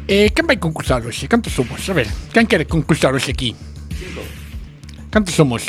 [0.09, 1.29] E quen vai concursar hoxe?
[1.29, 1.85] Cantos somos?
[1.89, 3.53] A ver, quen quere concursar hoxe aquí?
[3.93, 4.21] Cinco.
[5.13, 5.61] Cantos somos?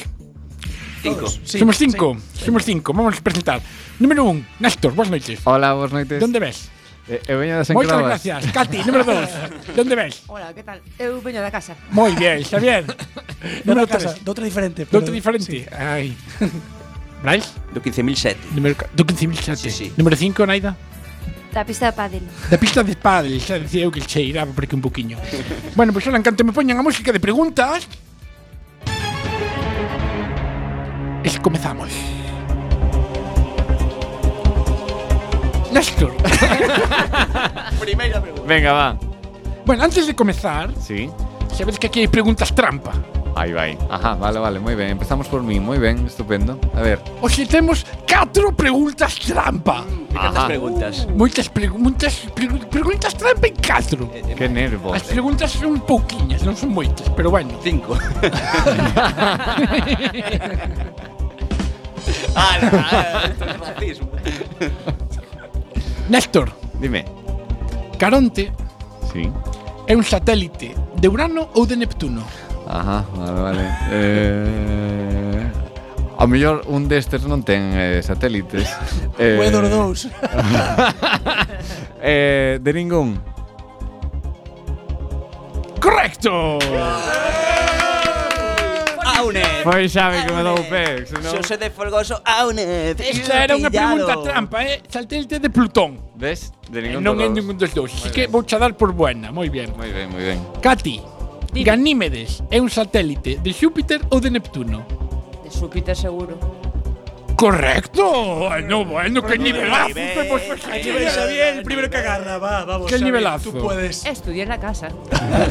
[1.03, 1.29] Cinco.
[1.45, 2.45] Somos cinco, sí.
[2.49, 2.97] somos cinco.
[2.97, 3.61] Vamos presentar.
[4.01, 5.41] Número un, Néstor, boas noites.
[5.45, 6.17] Hola, boas noites.
[6.17, 6.73] Donde ves?
[7.09, 8.51] Eh, eu veño das Moitas gracias.
[8.51, 9.31] Katy, número dos.
[9.75, 10.23] De onde ves?
[10.27, 10.83] Hola, que tal?
[10.99, 11.79] Eu veño da casa.
[11.95, 12.83] Moi bien, Xavier.
[13.47, 14.25] De número outra casa, tres.
[14.25, 14.81] de outra diferente.
[14.91, 15.69] De outra diferente.
[15.71, 16.17] Ai.
[17.23, 17.55] Brais?
[17.73, 18.37] Do 15.007.
[18.59, 19.55] Número, ca- do 15.007.
[19.57, 19.87] Sí, sí.
[19.97, 20.75] Número 5, Naida.
[21.55, 22.23] Da pista de pádel.
[22.51, 25.17] Da pista de pádel, xa decía eu que cheiraba por aquí un poquinho.
[25.79, 27.87] bueno, pois pues, ahora en canto me poñan a música de preguntas
[31.25, 31.91] Es comezamos.
[35.77, 36.13] Néstor.
[37.81, 38.47] Primeira pregunta.
[38.47, 38.99] Venga, va.
[39.67, 41.11] Bueno, antes de comezar, sí.
[41.53, 42.93] sabes que aquí hai preguntas trampa.
[43.37, 43.77] Aí vai.
[43.93, 44.89] Ajá, vale, vale, moi ben.
[44.97, 46.57] Empezamos por mí, moi ben, estupendo.
[46.73, 46.97] A ver.
[47.21, 49.85] Hoxe temos catro preguntas trampa.
[49.85, 51.07] ¿Cuántas encantan as preguntas.
[51.13, 54.09] Moitas preguntas, pre preguntas trampa en catro.
[54.17, 54.97] Eh, eh, que nervos.
[54.97, 57.53] As preguntas son pouquiñas, non son moitas, pero bueno.
[57.61, 58.01] Cinco.
[62.33, 62.69] ah, no,
[63.29, 64.09] esto é racismo.
[66.09, 66.51] Néstor.
[66.81, 67.05] Dime.
[67.99, 68.53] Caronte
[69.13, 69.31] Sí.
[69.87, 72.23] é un satélite de Urano ou de Neptuno?
[72.69, 73.65] Ajá, vale, vale.
[73.91, 75.47] eh...
[76.19, 78.69] a mellor un destes non ten eh, satélites.
[79.21, 79.37] eh...
[79.37, 80.01] Bueno, dos dous.
[82.03, 83.21] eh, de ningún.
[85.81, 86.59] Correcto.
[89.17, 89.65] Aunez.
[89.65, 91.33] Foi Xavi que me dou pé, senón...
[91.41, 93.01] Xosé de Folgoso Aunez.
[93.01, 94.85] Isto era unha pregunta trampa, eh?
[94.89, 95.97] Saltelte de Plutón.
[96.17, 96.53] Ves?
[96.69, 97.93] De ningún non é ningún dos dous.
[97.93, 99.33] Así que vou xa dar por buena.
[99.33, 99.73] Moi ben.
[99.77, 100.39] Moi ben, moi ben.
[100.61, 101.01] Cati,
[101.53, 104.85] Ganímedes é un satélite de Xúpiter ou de Neptuno?
[105.45, 106.37] De Xúpiter seguro.
[107.37, 108.49] Correcto.
[108.49, 109.93] Bueno, bueno, que nivelazo.
[110.73, 112.39] Aquí ves, Xavier, el primero que agarra.
[112.39, 112.91] Va, vamos.
[112.91, 113.53] Qué nivelazo.
[113.53, 114.05] Tú puedes.
[114.07, 114.89] Estudié na casa.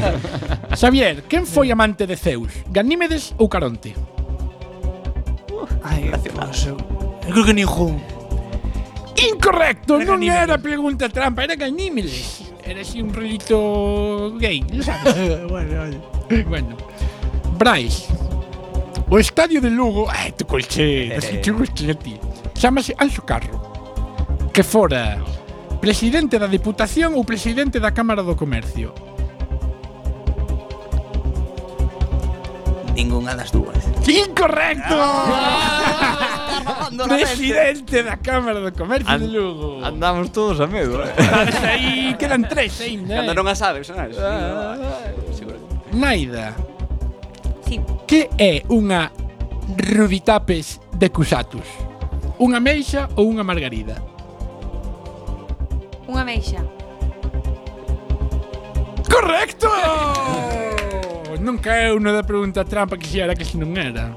[0.74, 2.50] Xavier, quen foi amante de Zeus?
[2.68, 3.94] Ganímedes ou Caronte?
[5.86, 6.76] Ay, pues, eu,
[7.30, 8.02] creo que ningún.
[9.16, 10.42] Incorrecto, Era non Ganímedes.
[10.42, 12.50] era pregunta trampa, era Ganímedes.
[12.66, 15.14] Era así un rolito gay, ¿lo sabes?
[15.48, 16.42] bueno, oye.
[16.44, 16.76] bueno.
[17.56, 18.10] Brais.
[19.08, 22.18] O estadio de Lugo, ai, tu colche, te ti.
[22.58, 23.54] Chámase Anxo Carro,
[24.52, 25.22] que fora
[25.80, 28.90] presidente da Diputación ou presidente da Cámara do Comercio.
[32.98, 33.78] Ningunha das dúas.
[34.10, 34.98] Incorrecto!
[34.98, 39.86] Ah, presidente da Cámara do Comercio An de Lugo.
[39.86, 41.14] Andamos todos a medo, eh.
[41.62, 43.14] aí, quedan tres aínda.
[43.14, 43.18] Eh?
[43.22, 44.02] Cando non a sabes, non?
[44.18, 44.74] Ah,
[45.94, 46.58] Naida,
[47.66, 47.80] Sí.
[48.06, 49.10] Que é unha
[49.94, 51.66] rubitapes de cusatus?
[52.38, 53.98] Unha meixa ou unha margarida?
[56.06, 56.62] Unha meixa.
[59.10, 59.70] Correcto!
[61.46, 64.10] non caeu no da pregunta trampa que se era que se non era.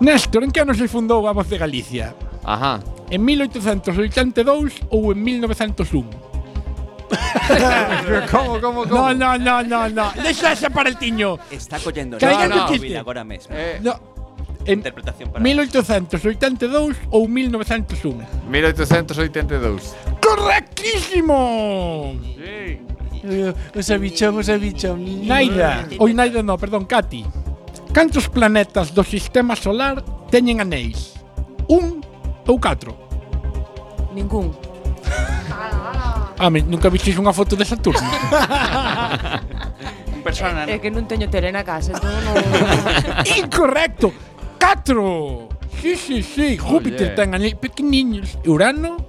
[0.00, 2.16] Néstor, en que ano se fundou a Voz de Galicia?
[2.40, 2.80] Ajá.
[3.12, 6.19] En 1882 ou en 1901?
[8.30, 9.12] ¿Cómo, cómo, cómo?
[9.12, 10.12] No, no, no, no, no.
[10.22, 11.38] Deixa para el tiño.
[11.50, 12.18] Está collendo.
[12.18, 12.98] Caiga no, no, chiste.
[12.98, 13.54] Agora mesmo.
[13.56, 13.78] Eh.
[13.82, 14.00] No.
[14.66, 18.26] En Interpretación para 1882 ou 1901?
[18.50, 19.96] 1882.
[20.20, 22.14] Correctísimo!
[22.36, 22.78] Sí.
[23.24, 25.26] Uh, os avichamos, os.
[25.26, 27.24] Naida, oi Naida no, perdón, Katy.
[27.92, 31.16] Cantos planetas do sistema solar teñen anéis?
[31.68, 32.00] Un
[32.46, 32.96] ou catro?
[34.14, 34.54] Ningún.
[36.40, 38.00] Ah, me, nunca visteis unha foto de Saturno?
[40.20, 42.36] persona, É, é que non teño tele na casa, entón non...
[43.40, 44.12] Incorrecto!
[44.60, 45.48] Catro!
[45.80, 48.36] Sí, sí, sí, Júpiter ten ali pequeniños.
[48.44, 49.00] Urano,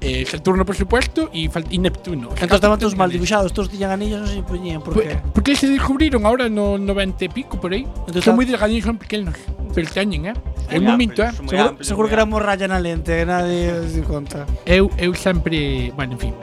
[0.00, 2.30] eh, Saturno, por supuesto, e, y Neptuno.
[2.30, 5.18] Entonces estaban todos mal dibuixados, todos tiñan anillos, non se poñían, por qué?
[5.34, 7.84] Porque se descubriron ahora no 90 e pico, por aí.
[7.84, 9.34] Entonces, son moi delgadiños, son pequenos,
[9.74, 10.36] pero teñen, eh?
[10.70, 11.30] É un momento, eh?
[11.30, 14.46] Seguro, amplio, seguro que era morralla na lente, eh, nadie se conta.
[14.66, 15.92] Eu, eu sempre...
[15.94, 16.34] Bueno, en fin.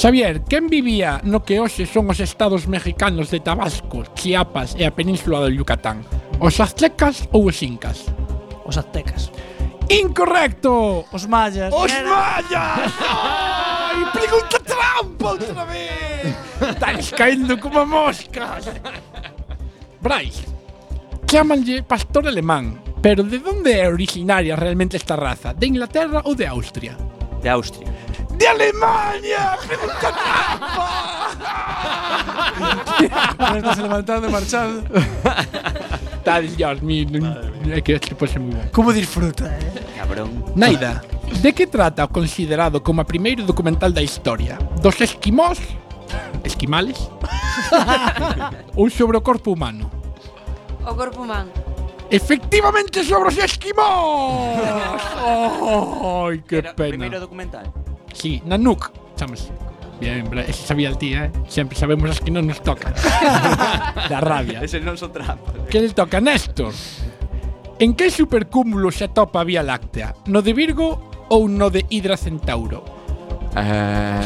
[0.00, 4.94] Xavier, quen vivía no que hoxe son os estados mexicanos de Tabasco, Chiapas e a
[4.96, 6.00] península do Yucatán?
[6.40, 8.08] Os aztecas ou os incas?
[8.64, 9.28] Os aztecas.
[9.90, 11.04] Incorrecto!
[11.10, 11.74] Os mallas.
[11.74, 12.08] Os Era.
[12.08, 12.92] mallas!
[13.02, 16.36] Ai, pregunta trampa outra vez!
[16.62, 18.70] Estás caindo como moscas!
[20.00, 20.44] Brais,
[21.26, 25.52] chamanlle pastor alemán, pero de onde é originaria realmente esta raza?
[25.54, 26.96] De Inglaterra ou de Austria?
[27.42, 27.90] De Austria.
[28.38, 29.58] De Alemania!
[29.66, 31.10] Pregunta trampa!
[33.58, 34.84] Estás levantando e marchando.
[36.20, 37.06] Está, Dios mío,
[37.72, 38.68] é que este pose moi ben.
[38.72, 39.69] Como disfruta, eh?
[40.26, 40.52] Claro.
[40.56, 41.02] Naida,
[41.40, 44.58] de que trata o considerado como a primeiro documental da historia?
[44.82, 45.58] Dos esquimós?
[46.44, 46.98] Esquimales?
[48.76, 49.90] ou sobre o corpo humano?
[50.84, 51.50] O corpo humano.
[52.10, 54.58] Efectivamente sobre os esquimós!
[56.28, 56.90] ¡Ay, qué Era pena!
[56.90, 57.72] Primeiro documental.
[58.12, 59.52] Sí, Nanook, chamase.
[60.00, 61.30] Bien, ese sabía el tío, eh?
[61.46, 62.96] Siempre sabemos as que non nos tocan.
[64.10, 64.64] da rabia.
[64.64, 65.68] Ese non son trampas.
[65.68, 66.72] Que le toca a Néstor?
[67.80, 70.14] En que supercúmulo se atopa Vía Láctea?
[70.26, 71.00] No de Virgo
[71.32, 72.84] ou no de Hidra Centauro?
[73.56, 74.20] Ah,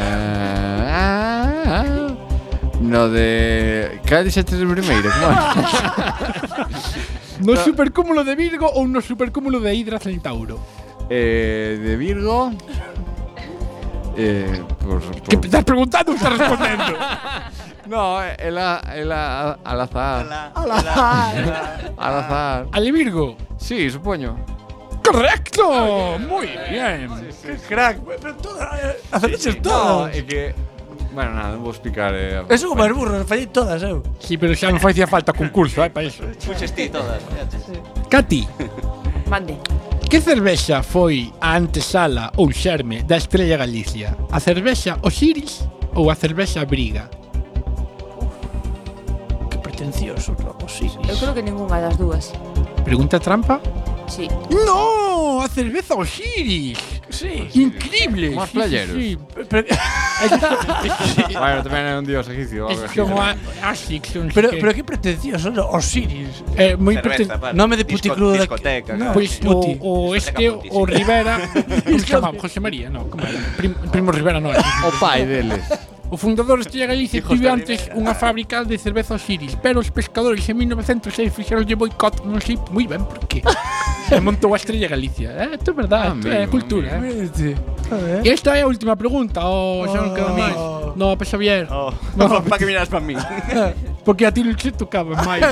[0.90, 2.10] ah,
[2.82, 4.00] no de...
[4.10, 5.06] Cal dixeste de primeiro?
[5.06, 5.38] Como?
[7.46, 10.58] No supercúmulo de Virgo ou no supercúmulo de Hidra Centauro?
[11.08, 12.50] eh, de Virgo...
[14.16, 15.00] Eh, por,
[15.30, 15.46] Que por...
[15.46, 16.90] estás preguntando ou estás respondendo?
[17.86, 20.52] No, ela, ela al azar.
[20.54, 21.92] Al azar.
[21.96, 22.66] Al azar.
[22.72, 23.36] Al Virgo.
[23.58, 24.36] Sí, supoño.
[25.04, 26.18] ¡Correcto!
[26.18, 27.10] Muy bien.
[27.42, 27.98] ¡Qué crack!
[28.20, 30.06] Pero tú eh, acertaches todo.
[30.06, 30.54] No, é que
[31.14, 34.02] Bueno, nada, non vou explicar eh, Eso sou máis burro, fallei todas eu.
[34.18, 36.26] Sí, pero xa non facía falta concurso, eh, para iso.
[36.42, 37.22] Puxes ti todas.
[38.10, 38.42] Cati,
[39.30, 39.62] Mande.
[40.10, 44.18] que cervexa foi a antesala ou xerme da Estrella Galicia?
[44.34, 45.62] A cervexa Osiris
[45.94, 47.06] ou a cervexa Briga?
[49.74, 50.86] Pretencioso, loco, sí.
[51.10, 52.30] Eu creo que ningunha das dúas.
[52.86, 53.58] Pregunta trampa?
[54.06, 54.28] Sí.
[54.50, 55.42] ¡No!
[55.42, 56.78] ¡A cerveza Osiris!
[57.10, 57.48] Sí.
[57.54, 58.30] Increíble.
[58.30, 58.94] Más sí, playeros.
[58.94, 59.44] Sí, sí.
[59.50, 59.66] Pero,
[61.42, 62.70] bueno, tamén é un dios egipcio.
[62.70, 63.34] Es como a-
[63.66, 64.62] Asics, pero, que.
[64.62, 65.66] pero que pretencioso, no?
[65.74, 66.46] Osiris.
[66.54, 67.40] Eh, moi Cerveza, preten...
[67.42, 67.54] vale.
[67.58, 68.94] Nome de puticlub de- Discoteca.
[68.94, 69.10] No.
[69.10, 69.14] claro.
[69.18, 70.94] Pois o, o este, o sí.
[70.94, 71.50] Rivera,
[71.82, 72.38] como se chamaba?
[72.38, 73.42] José María, no, como era?
[73.58, 74.62] Prim, Primo Rivera non era.
[74.86, 75.66] O pai deles.
[76.14, 80.62] O fundador de Galicia tivo antes unha fábrica de cerveza Osiris, pero os pescadores en
[80.62, 83.42] 1906 fixeron de boicot, non sei moi ben por qué.
[84.06, 85.34] Se montou a Estrella Galicia.
[85.34, 87.02] Eh, isto é verdade, isto é cultura.
[87.02, 88.22] Eh.
[88.22, 90.14] E esta é a última pregunta, o oh, máis.
[90.14, 90.94] Camil.
[90.94, 91.66] No, pa Xavier.
[91.66, 91.90] Oh.
[92.14, 93.18] No, para que miras para mí.
[94.06, 95.42] Porque a ti non se tocaba máis.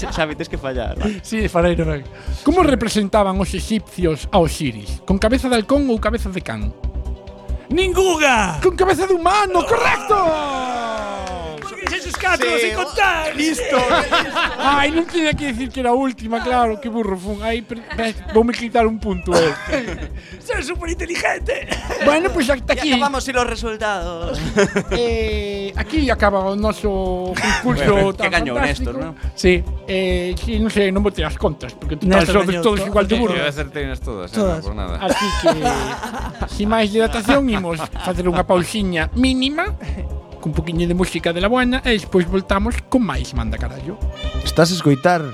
[0.00, 0.96] Xavi, tens que fallar.
[1.20, 2.00] Si, sí, farei non.
[2.48, 5.04] Como representaban os egipcios a Osiris?
[5.04, 6.72] Con cabeza de halcón ou cabeza de can?
[7.68, 8.60] ¡Ningunha!
[8.62, 10.14] Con cabeza de humano, correcto!
[12.06, 13.34] eses catro sí, sin contar.
[13.34, 13.76] Listo.
[14.58, 17.42] Ai, non tiña que decir que era a última, claro, que burro fun.
[17.42, 17.66] Aí
[18.30, 19.50] voume quitar un punto eh.
[19.74, 20.40] eu.
[20.40, 21.66] Ser super inteligente.
[22.04, 22.88] Bueno, pois pues, aquí.
[22.90, 24.38] Ya acabamos los resultados.
[24.90, 28.60] eh, aquí acaba o noso concurso bueno, tan que ¿no?
[28.60, 29.14] Néstor, non?
[29.34, 29.62] Sí.
[29.86, 33.34] Eh, sí, non sei, non me as contas, porque total son todos igual de burro.
[33.34, 34.62] Eu acertei nas todas, todas.
[34.62, 34.98] Eh, por nada.
[35.02, 35.50] Así que,
[36.54, 39.74] sin máis dilatación, imos facer unha pausiña mínima
[40.46, 43.98] cun un poquinho de música de la buena e despois voltamos con máis Manda Carallo.
[44.46, 45.26] Estás a escoitar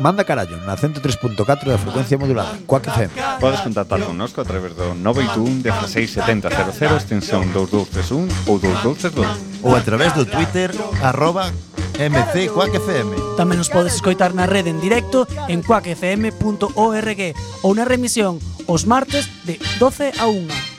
[0.00, 3.40] Manda Carallo na 103.4 da frecuencia modulada Quack FM.
[3.40, 10.12] Podes contactar connosco a través do 981 167000 extensión 2231 ou 2232 ou a través
[10.12, 10.68] do Twitter
[11.00, 11.48] arroba
[11.96, 13.40] MC Quack FM.
[13.40, 17.20] Tamén nos podes escoitar na rede en directo en quackfm.org
[17.64, 18.36] ou na remisión
[18.68, 20.69] os martes de 12 a 1.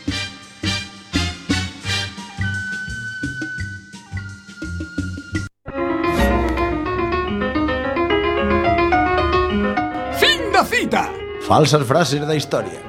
[10.62, 11.10] Primeira cita.
[11.42, 12.80] Falsas frases da historia.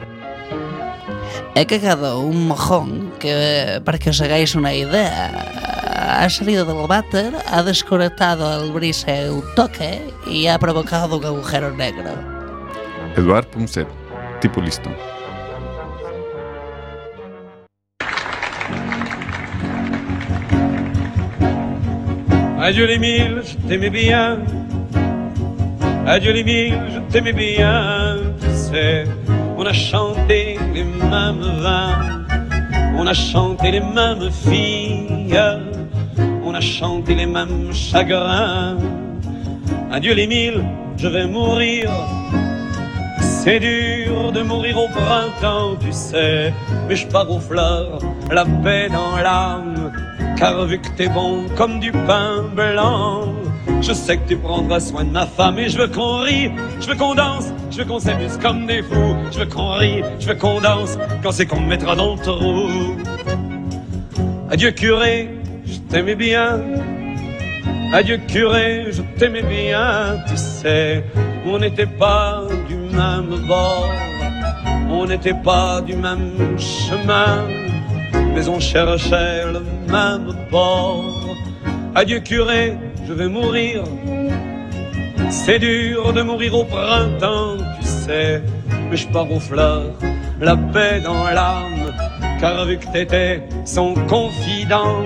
[1.54, 5.32] É que cada un mojón que, para que os hagáis unha idea,
[6.20, 11.72] ha salido del váter, ha desconectado el brise un toque y ha provocado un agujero
[11.72, 12.12] negro.
[13.16, 13.88] Eduard Punset,
[14.40, 14.88] tipo listo.
[22.60, 24.61] Adieu les milles, t'aimais bien,
[26.06, 28.16] Adieu les mille, je t'aimais bien.
[28.40, 29.04] Tu sais,
[29.56, 32.24] on a chanté les mêmes vins.
[32.96, 35.38] On a chanté les mêmes filles.
[36.44, 38.76] On a chanté les mêmes chagrins.
[39.92, 40.64] Adieu les mille,
[40.96, 41.88] je vais mourir.
[43.20, 46.52] C'est dur de mourir au printemps, tu sais,
[46.88, 47.98] mais je pars aux fleurs,
[48.30, 49.92] la paix dans l'âme,
[50.36, 53.24] car vu que t'es bon comme du pain blanc,
[53.80, 56.50] je sais que tu prendras soin de ma femme et je veux qu'on rie,
[56.80, 60.02] je veux qu'on danse, je veux qu'on s'amuse comme des fous, je veux qu'on rie,
[60.20, 62.96] je veux qu'on danse, quand c'est qu'on me mettra dans le trou.
[64.50, 65.28] Adieu curé,
[65.64, 66.60] je t'aimais bien,
[67.92, 71.04] Adieu curé, je t'aimais bien, tu sais,
[71.44, 73.90] on n'était pas du même bord,
[74.90, 77.44] on n'était pas du même chemin,
[78.34, 79.60] mais on cherchait le
[79.92, 81.04] même port.
[81.94, 83.82] Adieu curé, je vais mourir,
[85.30, 88.42] c'est dur de mourir au printemps, tu sais,
[88.90, 89.92] mais je pars aux fleurs,
[90.40, 91.92] la paix dans l'âme,
[92.40, 95.02] car vu que t'étais son confident,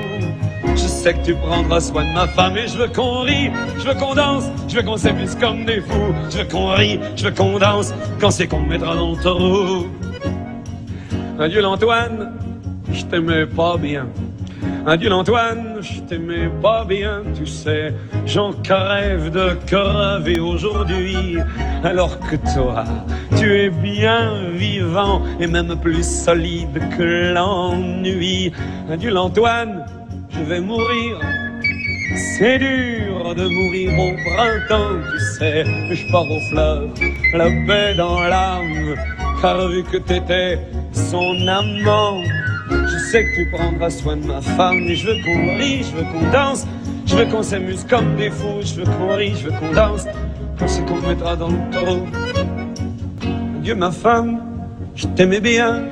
[0.74, 3.88] je sais que tu prendras soin de ma femme et je veux qu'on rie, je
[3.88, 7.24] veux qu'on danse, je veux qu'on s'amuse comme des fous, je veux qu'on rie, je
[7.24, 9.86] veux qu'on danse, quand c'est qu'on me mettra dans le taureau.
[11.38, 12.32] Adieu l'Antoine,
[12.92, 14.06] je t'aimais pas bien.
[14.86, 17.92] Adieu l'Antoine, je t'aimais pas bien, tu sais,
[18.24, 21.38] j'en crève de crever aujourd'hui,
[21.82, 22.84] alors que toi,
[23.36, 28.52] tu es bien vivant et même plus solide que l'ennui.
[28.90, 29.84] Adieu l'Antoine,
[30.30, 31.18] je vais mourir.
[32.38, 36.88] C'est dur de mourir au printemps, tu sais, je pars aux fleurs,
[37.34, 38.94] la paix dans l'âme,
[39.42, 40.58] car vu que t'étais
[40.92, 42.22] son amant,
[42.96, 45.96] je sais que tu prendras soin de ma femme, et je veux qu'on rie, je
[45.96, 46.66] veux qu'on danse,
[47.04, 50.06] je veux qu'on s'amuse comme des fous, je veux qu'on rie, je veux qu'on danse,
[50.58, 52.06] quand c'est qu'on me mettra dans le taureau.
[53.58, 54.40] Adieu ma femme,
[54.94, 55.84] je t'aimais bien,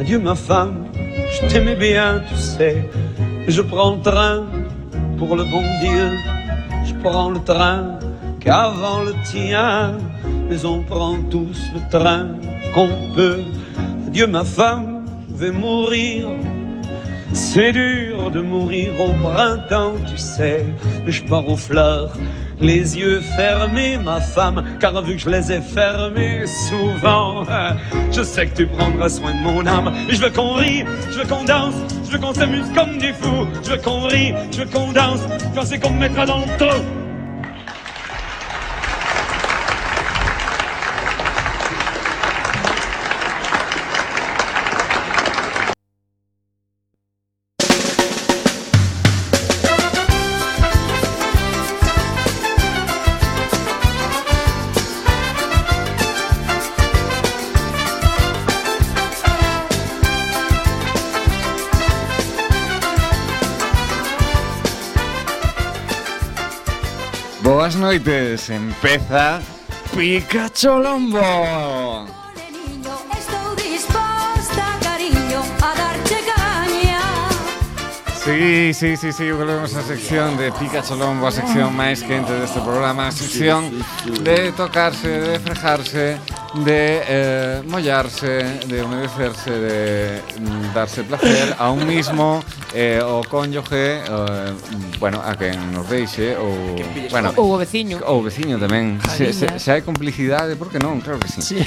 [0.00, 0.86] adieu ma femme,
[1.32, 2.88] je t'aimais bien, tu sais,
[3.46, 4.46] je prends le train
[5.18, 6.10] pour le bon Dieu,
[6.86, 7.98] je prends le train
[8.40, 9.98] qu'avant le tien,
[10.48, 12.28] mais on prend tous le train
[12.74, 13.40] qu'on peut.
[14.06, 14.95] Adieu ma femme,
[15.36, 16.28] je vais mourir.
[17.32, 20.64] C'est dur de mourir au printemps, tu sais,
[21.06, 22.12] je pars aux fleurs,
[22.60, 27.44] les yeux fermés, ma femme, car vu que je les ai fermés souvent,
[28.12, 29.92] je sais que tu prendras soin de mon âme.
[30.08, 31.74] Et je veux qu'on rie, je veux qu'on danse,
[32.06, 35.20] je veux qu'on s'amuse comme des fous, je veux qu'on rie, je veux qu'on danse,
[35.54, 36.82] quand c'est qu'on me mettra dans le trou.
[67.66, 68.50] boas noites.
[68.50, 69.40] Empeza
[69.92, 72.06] Pikachu Lombo.
[78.24, 82.62] Sí, sí, sí, sí, volvemos á sección de Pikachu Lombo, a sección máis quente deste
[82.62, 83.70] programa, a sección
[84.22, 86.18] de tocarse, de frejarse,
[86.64, 92.42] de eh, mollarse, de humedecerse, de mm, darse placer a un mismo
[92.72, 94.52] eh, o cónyuge, eh,
[94.98, 96.76] bueno, a quen nos deixe ou
[97.10, 98.00] bueno, Ou o veciño.
[98.08, 98.96] ou veciño tamén.
[99.12, 101.00] Se, se, se hai complicidade, por que non?
[101.04, 101.42] Claro que sí.
[101.44, 101.58] sí.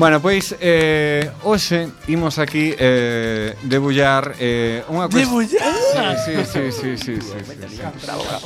[0.00, 5.28] Bueno, pois eh, hoxe imos aquí eh, debullar eh, unha cuestión.
[5.44, 6.16] Debullar.
[6.24, 7.82] Sí, sí, sí, sí, sí, sí, sí, sí.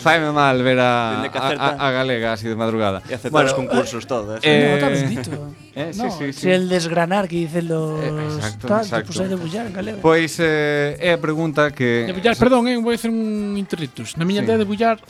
[0.03, 1.69] Faime mal ver a, que a, acerta.
[1.79, 3.03] a, a galega así de madrugada.
[3.07, 4.37] E aceptar os concursos todo.
[4.43, 5.31] Eh, Eh, No, bendito.
[5.75, 6.51] Eh, no, sí, sí, sí.
[6.51, 9.07] el desgranar que dicen los eh, exacto, tal, exacto.
[9.07, 9.99] pues hay de bullar en galego.
[10.03, 14.20] Pois eh, é a pregunta que Debullar, perdón, eh, vou hacer un interritus.
[14.20, 14.53] Na miña sí.
[14.53, 15.01] de debullar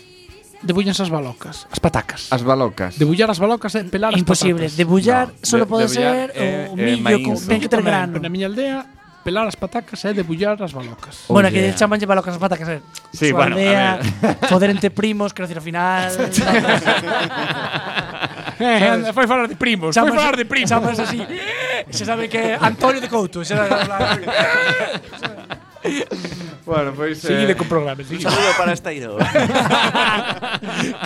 [0.63, 2.31] debullanse as balocas, as patacas.
[2.31, 2.95] As balocas.
[2.95, 4.71] Debullar as balocas é pelar as Imposible.
[4.71, 4.71] patacas.
[4.71, 7.83] Imposible, debullar no, solo de, pode ser eh, o millo eh, con ten que ter
[7.83, 8.23] grano.
[8.23, 8.87] Na miña aldea
[9.27, 11.27] pelar as patacas é debullar as balocas.
[11.27, 11.75] Oh, bueno, yeah.
[11.75, 12.69] que chamanlle balocas as patacas.
[12.71, 12.79] É.
[13.11, 14.37] Sí, Su bueno, aldea, a ver.
[14.51, 16.07] poder entre primos, quero decir, ao final...
[18.59, 20.69] Eh, eh, foi falar de primos, chamas, foi falar de primos.
[20.69, 21.27] Chamas así.
[21.91, 23.71] Se sabe que Antonio de Couto, se sabe,
[26.67, 27.19] bueno, pois...
[27.19, 27.57] Pues, Seguide eh...
[27.57, 28.03] co programa.
[28.05, 28.27] Seguide.
[28.27, 29.19] Un saludo para Calo.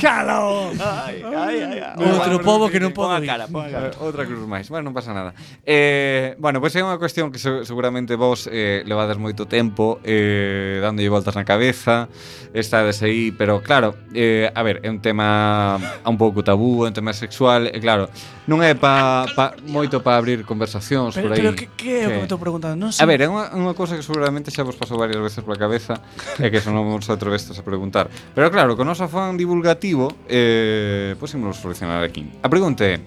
[0.00, 0.70] Calao!
[0.80, 2.12] Ai, ai, ai.
[2.12, 3.30] Outro pobo que non pode ir.
[3.30, 3.90] Cara, cara.
[4.00, 4.68] Outra cruz máis.
[4.68, 5.32] Bueno, non pasa nada.
[5.64, 10.82] Eh, bueno, pois pues é unha cuestión que seguramente vos eh, levades moito tempo eh,
[10.84, 12.12] dándolle voltas na cabeza.
[12.52, 16.96] Estades aí, pero claro, eh, a ver, é un tema un pouco tabú, é un
[16.96, 18.12] tema sexual, e claro,
[18.46, 21.40] non é pa, pa moito para abrir conversacións pero, por aí.
[21.40, 22.76] Pero que, que é o que, me estou preguntando?
[22.76, 23.02] Non sei.
[23.02, 26.02] A ver, é unha, unha cousa que seguramente xa vos pasou varias veces pola cabeza
[26.42, 28.10] e que son vos atrevesto a preguntar.
[28.34, 32.26] Pero claro, con o noso afán divulgativo, eh, pois imos solucionar aquí.
[32.42, 32.98] A pregunta é,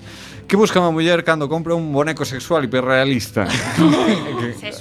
[0.47, 3.43] que busca unha muller cando compra un boneco sexual hiperrealista?
[4.59, 4.73] Que-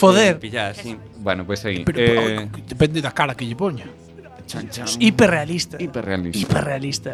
[0.00, 0.40] Foder.
[0.40, 0.96] Pillar, sí.
[1.20, 1.84] bueno, pois aí.
[1.84, 3.84] Pero, eh, pero, depende da cara que lle poña.
[4.98, 5.76] Hiperrealista.
[5.78, 6.42] hiperrealista.
[6.42, 7.10] Hiperrealista.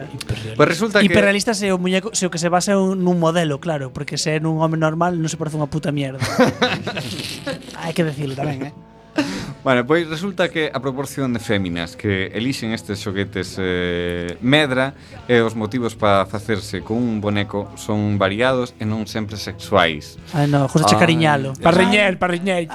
[0.56, 3.60] Pois resulta que Hiperrealista se o muñeco, se o que se basa en un- modelo,
[3.60, 6.22] claro, porque se é nun home normal non se parece unha puta mierda.
[7.82, 8.72] Hai que decirlo tamén, eh.
[9.66, 14.94] Bueno, pois resulta que a proporción de féminas que elixen estes xoguetes eh, medra
[15.26, 20.22] e os motivos para facerse con un boneco son variados e non sempre sexuais.
[20.30, 21.58] Ai, no, José ah, cariñalo.
[21.58, 22.20] Eh, parriñel, eh.
[22.22, 22.70] parriñel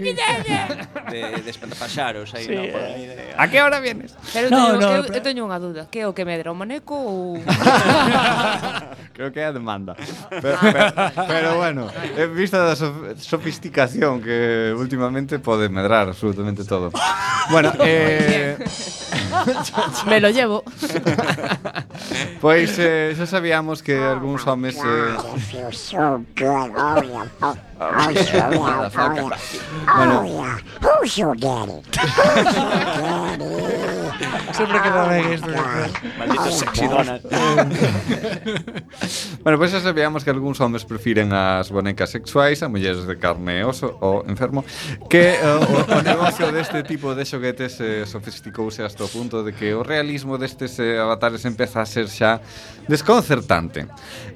[0.00, 2.94] de, de espantapaxaros aí, sí, no, por eh.
[2.94, 3.34] aí de...
[3.36, 4.16] A que hora vienes?
[4.32, 6.56] Pero no, teño, no, eu, eu teño unha dúda, que é o que medra, o
[6.56, 7.38] maneco ou
[9.14, 9.94] Creo que é a demanda.
[10.30, 10.82] Pero, pero,
[11.28, 12.74] pero bueno, en vista da
[13.18, 16.90] sofisticación que últimamente pode medrar absolutamente todo.
[17.52, 18.56] Bueno, eh
[20.06, 20.64] Me lo llevo.
[22.40, 25.16] Pois eh, xa sabíamos que algúns homes eh,
[29.96, 30.20] Bueno.
[30.20, 30.58] Oh, yeah.
[30.80, 31.72] Who's your daddy?
[31.96, 33.44] Who's your daddy?
[34.52, 35.48] Sempre queda ben oh, isto.
[36.18, 37.22] Maldito oh, sexy donut.
[39.42, 43.16] bueno, pois pues xa sabíamos que algúns homes prefiren as bonecas sexuais a mulleres de
[43.16, 44.64] carne e oso o enfermo
[45.08, 49.54] que eh, o, o negocio deste tipo de xoguetes eh, sofisticouse hasta o punto de
[49.54, 52.42] que o realismo destes eh, avatares empeza a ser xa
[52.88, 53.86] desconcertante.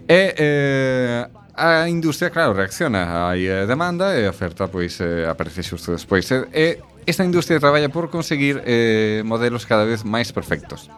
[0.08, 3.30] E eh, a industria, claro, reacciona.
[3.30, 6.26] Hai eh, demanda e oferta pois eh, aparece xusto despois.
[6.30, 6.66] E, e
[7.06, 10.90] esta industria traballa por conseguir eh, modelos cada vez máis perfectos.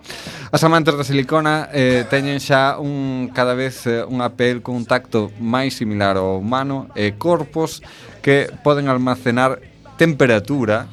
[0.48, 4.88] As amantes da silicona eh, teñen xa un cada vez eh, unha pel con un
[4.88, 7.84] tacto máis similar ao humano e corpos
[8.24, 9.60] que poden almacenar
[10.00, 10.88] temperatura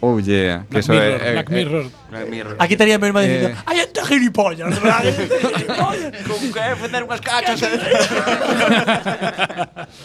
[0.00, 1.90] Oh, Oulle, que eso Mirror, é, é, Black eh, Mirror.
[2.10, 2.56] Black Mirror.
[2.58, 3.62] Aquí estaría mesmo mesma dicindo, eh...
[3.66, 5.26] hai ente gilipollas, hai ente.
[6.28, 7.58] Con que facer unhas cachas.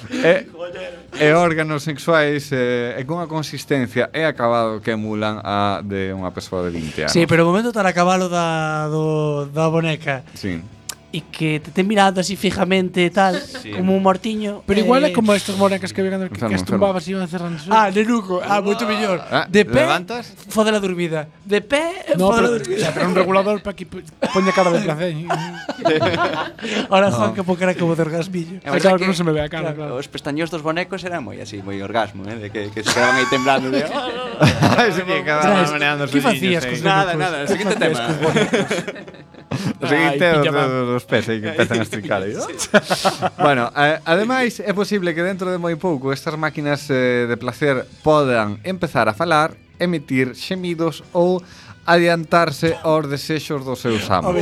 [0.10, 0.50] e, ¿eh?
[1.22, 6.66] e órganos sexuais eh, e cunha consistencia e acabado que emulan a de unha persoa
[6.66, 7.14] de 20 anos.
[7.14, 10.26] Sí, pero o momento estar a cabalo da, do, da boneca.
[10.34, 10.58] Sí.
[11.14, 13.38] E que te ten mirando así fijamente tal,
[13.78, 14.66] como un mortiño.
[14.66, 17.30] Pero igual é eh, como estas monecas que vegan que, Enfermo, que estumbabas e iban
[17.30, 17.62] cerrando.
[17.70, 19.22] Ah, nenuco, ah, moito mellor.
[19.30, 20.34] Ah, de pé, levantas?
[20.50, 21.30] fode la dormida.
[21.46, 22.82] De pé, No, fode la pero, o dormida.
[22.82, 24.02] sea, pero un regulador para que po-
[24.34, 25.14] poña cara de placer.
[26.90, 28.58] Ahora Juan que cara como de orgasmillo.
[28.66, 30.02] É Claro, que non se me ve a cara, claro.
[30.02, 33.22] Os pestaños dos bonecos eran moi así, moi orgasmo, eh, de que, que se quedaban
[33.22, 36.82] aí temblando de Ai, sí, que acababan meneando os Que facías eh.
[36.82, 38.74] Nada, nada, el Que siguiente facías tema.
[39.80, 40.40] O seguinte Ai,
[41.04, 42.24] os pés aí que empezan a estricar.
[42.24, 42.32] aí.
[42.40, 42.72] sí.
[43.38, 47.84] bueno, eh, ademais é posible que dentro de moi pouco estas máquinas eh, de placer
[48.02, 49.52] podan empezar a falar,
[49.84, 51.44] emitir xemidos ou
[51.86, 54.36] adiantarse aos desexos dos seus amos.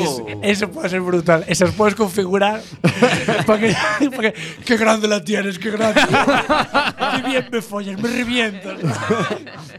[0.44, 1.44] eso puede ser brutal.
[1.48, 2.62] Esas puedes configurar
[3.46, 3.76] para que,
[4.10, 4.34] pa que,
[4.66, 6.02] qué grande la tienes, qué grande.
[7.16, 8.78] qué bien me follas, me revientas.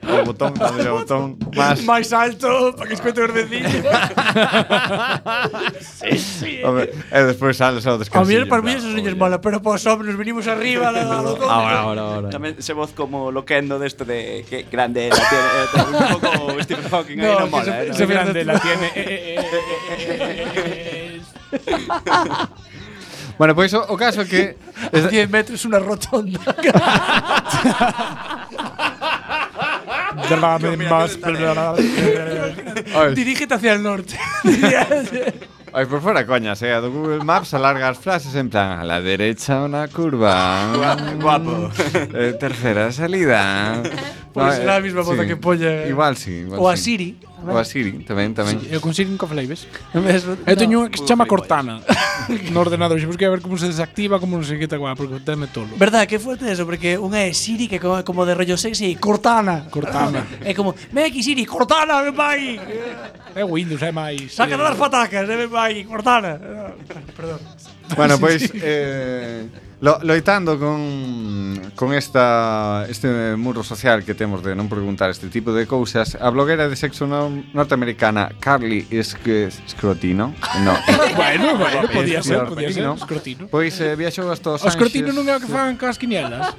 [0.03, 3.73] O botón, o botón máis Máis alto para que escoite os vecinos.
[5.81, 6.53] sí, sí.
[6.65, 8.43] Home, e despois sales ao A descansillo.
[8.43, 11.23] mí para mí eso señores mala, pero para os hombres venimos arriba a la, a
[11.23, 12.29] lo Ahora, ahora, ahora.
[12.31, 16.31] Tamén se voz como loquendo desto de que grande la tiene, eh, un pouco
[16.65, 18.87] Stephen Hawking aí No, que mola, eh, grande la tiene.
[18.95, 19.45] eh, eh,
[19.91, 21.21] eh,
[21.53, 22.47] eh, eh,
[23.39, 24.57] Bueno, pois o, o caso é que
[24.93, 26.39] A 10 metros una rotonda.
[30.91, 31.19] Más.
[33.15, 34.19] Dirígete hacia el norte.
[35.75, 38.85] Ai, por fora coñas, eh, a do Google Maps alarga as frases en plan a
[38.85, 40.69] la derecha una curva.
[41.17, 41.71] Guapo.
[42.13, 43.81] Eh, tercera salida.
[44.33, 45.26] Pois ah, eh, será a mesma voz sí.
[45.26, 45.93] que polle eh.
[45.93, 46.97] Igual sí, igual O a sí.
[46.97, 48.57] Siri O a Siri, tamén, tamén.
[48.62, 49.68] Sí, Eu con Siri nunca falei, ves?
[49.93, 51.85] Mesmo, Eu teño unha que se chama Cortana
[52.55, 55.20] No ordenador, xe busquei a ver como se desactiva Como non sei que guá, porque
[55.20, 55.76] teme tolo.
[55.76, 59.68] Verdad, que fuerte eso, porque unha é Siri Que é como de rollo sexy Cortana.
[59.68, 60.24] Cortana.
[60.49, 62.57] É como, ven aquí Siri, Cortana, ven vai
[63.37, 66.41] É Windows, é máis Saca eh, das patacas, ven vai, Cortana.
[67.12, 67.41] Perdón.
[67.97, 69.45] Bueno, pois pues, eh,
[69.83, 75.51] Lo, loitando con, con esta, este muro social que temos de non preguntar este tipo
[75.51, 79.26] de cousas A bloguera de sexo no, norteamericana Carly Esc
[79.66, 80.78] Scrotino no.
[81.18, 85.26] bueno, bueno, podía ser, podía ser Scrotino Pois eh, viaxou hasta os Anxes Scrotino non
[85.26, 86.47] é o que fan coas quinielas.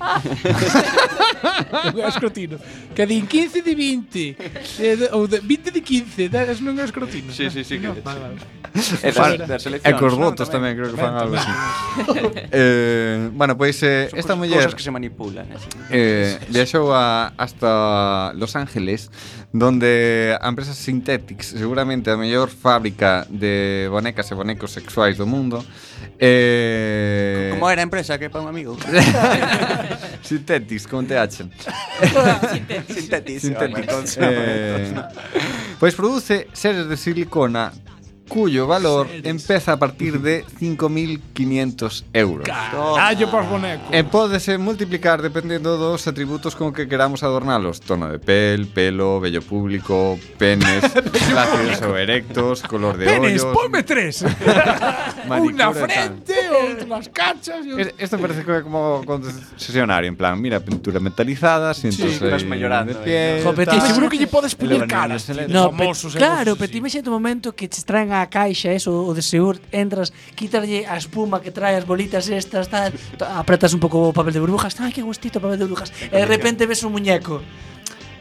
[2.04, 2.60] O Scrotino
[2.92, 4.36] Que din 15 de 20
[4.84, 7.96] eh, Ou de 20 de 15 das non é o Scrotino Sí, sí, sí no,
[7.96, 8.36] que, vale, vale.
[8.74, 11.54] E, das, das e cos votos tamén creo que fan algo así.
[12.50, 15.68] Eh Eh, bueno, pois pues, eh, Son esta muller cosas que se manipulan así.
[15.90, 19.12] Eh, viaxou a, hasta Los Ángeles
[19.52, 25.64] Donde a empresa Synthetics Seguramente a mellor fábrica de bonecas e bonecos sexuais do mundo
[26.20, 27.50] eh...
[27.54, 28.78] Como era a empresa que para un amigo
[30.24, 31.48] Synthetics, con TH
[32.50, 34.18] Synthetics Synthetics, Synthetics.
[34.20, 34.94] Eh,
[35.80, 37.72] Pois produce seres de silicona
[38.34, 42.48] cuyo valor empeza a partir de 5.500 euros.
[42.50, 43.94] Carallo pos bonecos.
[43.94, 47.78] E pódese multiplicar dependendo dos atributos con que queramos adornalos.
[47.78, 50.82] Tono de pel, pelo, vello público, penes,
[51.30, 54.26] flácidos ou erectos, color de Penes, ollos, ponme tres.
[55.30, 57.62] Una frente o outro nas cachas.
[57.78, 63.00] Es- Esto parece como concesionario, en plan, mira, pintura metalizada, sientos Sí, vas mellorando, de
[63.00, 63.78] piel, tal.
[63.78, 67.14] tío, seguro que lle podes Elevaciones caras, No, famosos e claro, pero ti imagínate o
[67.14, 71.44] momento que te traen a a caixa, eso, o de Seur, entras, quitarlle a espuma
[71.44, 75.04] que trae as bolitas estas, tal, apretas un pouco o papel de burbujas, ai, que
[75.04, 77.44] gustito papel de burbujas, e de repente ves un muñeco.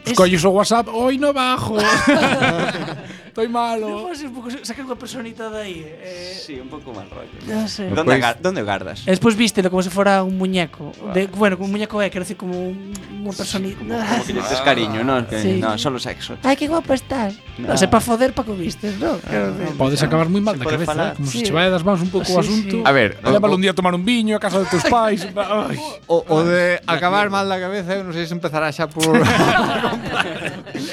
[0.03, 0.19] Es...
[0.19, 1.79] Colles o WhatsApp, oi no bajo.
[3.33, 4.13] Estoy Non malo.
[4.13, 5.81] ser un pouco sacar unha personita de aí.
[5.81, 7.33] Eh, Sí, un pouco mal rollo.
[7.49, 7.89] Ya sé.
[7.89, 9.01] ¿Dónde, Pues- agar- ¿Dónde guardas?
[9.07, 10.93] E despois vístelo como se fora un muñeco.
[11.17, 12.93] De, bueno, como un muñeco é, quero decir, como un-
[13.25, 13.81] unha personita.
[13.81, 13.89] Como
[14.29, 15.25] que le des cariño, ¿no?
[15.25, 15.57] Que, Sí.
[15.57, 16.37] No, solo sexo.
[16.45, 17.33] Ai, que guapo estás.
[17.57, 19.17] No, se pa foder pa que vistes, ¿no?
[19.25, 19.81] Quero decir.
[19.81, 21.11] Podes acabar moi mal da cabeza, falar.
[21.11, 21.17] eh?
[21.17, 21.41] como Sí.
[21.41, 22.75] se che vai das mans un pouco o Sí, asunto.
[22.77, 22.85] sí.
[22.85, 25.25] A ver, o- Lévalo un día a tomar un viño a casa de tus pais.
[25.33, 25.73] Ai.
[26.05, 29.09] O, o de acabar mal da cabeza, eu non sei se empezará xa por...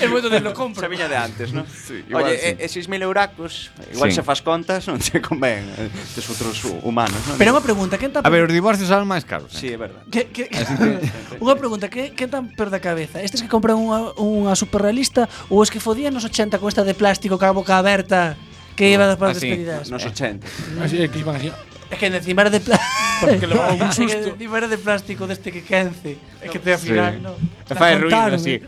[0.00, 0.80] É moito de lo compro.
[0.80, 1.64] Esa viña de antes, ¿no?
[1.68, 2.29] Sí, igual Oye, sí.
[2.32, 4.16] e, e 6.000 euracos, igual sí.
[4.16, 7.18] se faz contas, non te convén eh, tes outros humanos.
[7.26, 7.36] Non?
[7.36, 8.22] Pero unha pregunta, quen tan...
[8.22, 9.50] A ver, os divorcios son máis caros.
[9.52, 9.76] Sí, eh.
[9.76, 10.04] é verdade.
[10.08, 10.48] Que, que,
[11.44, 13.20] unha pregunta, que, que tan per da cabeza?
[13.20, 16.94] Estes que compran unha, unha superrealista ou os que fodían nos 80 con esta de
[16.94, 18.38] plástico ca boca aberta
[18.78, 19.90] que iba para ah, as despedidas?
[19.90, 20.46] Nos 80.
[20.46, 20.84] Eh.
[20.84, 21.52] Así, que iban así...
[21.90, 23.20] É que encima era de plástico.
[23.20, 23.82] Porque levaba un.
[23.82, 26.18] É que encima era de plástico deste que quence.
[26.40, 27.20] É que te afinar, sí.
[27.20, 27.34] ¿no?
[27.70, 28.62] Te fai ruido así.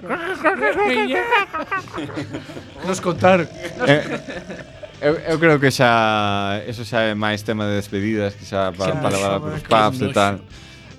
[2.86, 3.48] Nos contaron.
[3.86, 8.46] Eh, eh Eu, eu creo que xa eso xa é máis tema de despedidas, que
[8.46, 10.38] xa para pa levar a cruz pubs e tal.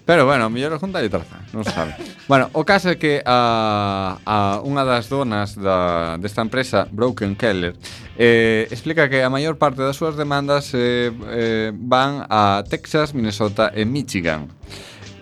[0.06, 1.96] Pero bueno, mellor junta e traza, non se sabe.
[2.28, 7.80] bueno, o caso é que a, a unha das donas da, desta empresa, Broken Keller,
[8.20, 13.72] eh, explica que a maior parte das súas demandas eh, eh, van a Texas, Minnesota
[13.72, 14.52] e Michigan.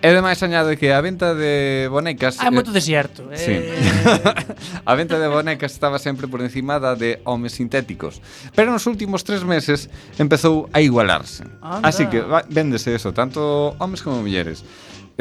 [0.01, 2.41] E ademais añade que a venta de bonecas...
[2.41, 3.29] Ah, é eh, moito desierto.
[3.29, 3.37] Eh...
[3.37, 3.53] Sí.
[4.89, 8.17] a venta de bonecas estaba sempre por encima da de homes sintéticos.
[8.57, 11.45] Pero nos últimos tres meses empezou a igualarse.
[11.61, 11.85] Anda.
[11.85, 14.65] Así que véndese eso, tanto homes como mulleres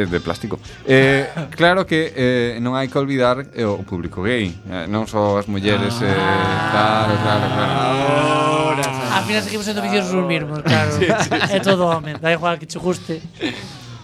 [0.01, 0.59] eh, de plástico.
[0.87, 1.28] Eh,
[1.61, 5.45] claro que eh, non hai que olvidar eh, o público gay, eh, non só as
[5.45, 6.72] mulleres, eh, ah.
[6.72, 7.72] claro, claro, claro.
[7.76, 10.89] Ahora, Al final seguimos sendo viciosos os mesmos, claro.
[10.97, 11.57] sí, sí, sí.
[11.57, 13.20] É todo home, da igual que che guste.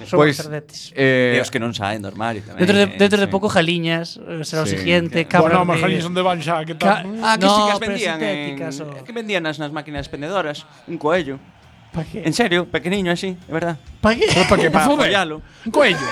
[0.07, 0.95] Somos Pois, cerdetes.
[0.95, 2.63] eh, E os que non saen do armario tamén.
[2.63, 3.33] Dentro de, eh, dentro de sí.
[3.35, 4.79] pouco Jaliñas eh, será o Sí.
[4.79, 5.83] siguiente, Bueno, cabras mas de...
[5.83, 7.19] jaliñas van xa, que Ca- tal?
[7.27, 8.55] Ah, que no, sí que as pero vendían en...
[8.63, 11.43] o- Que vendían nas, nas máquinas expendedoras Un coello
[11.91, 12.23] Pa qué?
[12.29, 14.31] En serio, pequeniño así, é verdad Pa qué?
[14.31, 14.71] Pero para que?
[14.71, 15.37] Para Para follalo
[15.67, 16.07] Un coello.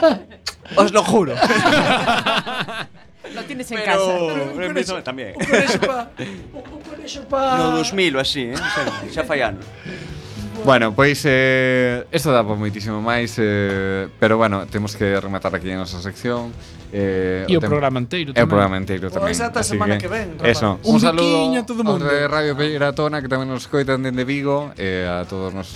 [0.78, 1.34] Os lo juro
[3.34, 4.10] Lo tienes en casa.
[4.54, 5.98] Pero Benidorm tamén Un conexo pa...
[6.76, 7.40] Un conexo pa...
[7.58, 8.58] No 2000 ou así, eh?
[9.12, 9.64] Xa fai anos
[10.64, 15.70] Bueno, pois eh, isto dá para moitísimo máis eh, Pero bueno, temos que rematar aquí
[15.70, 16.50] a nosa sección
[16.90, 19.66] eh, E o, o programa inteiro tamén E o programa inteiro tamén Pois ata a
[19.66, 20.80] semana que, que ven, rapaz eso.
[20.88, 22.08] Un, un saludo a todo mundo.
[22.08, 25.68] a Radio Peiratona, Que tamén nos coitan dende Vigo E eh, a todos os nosos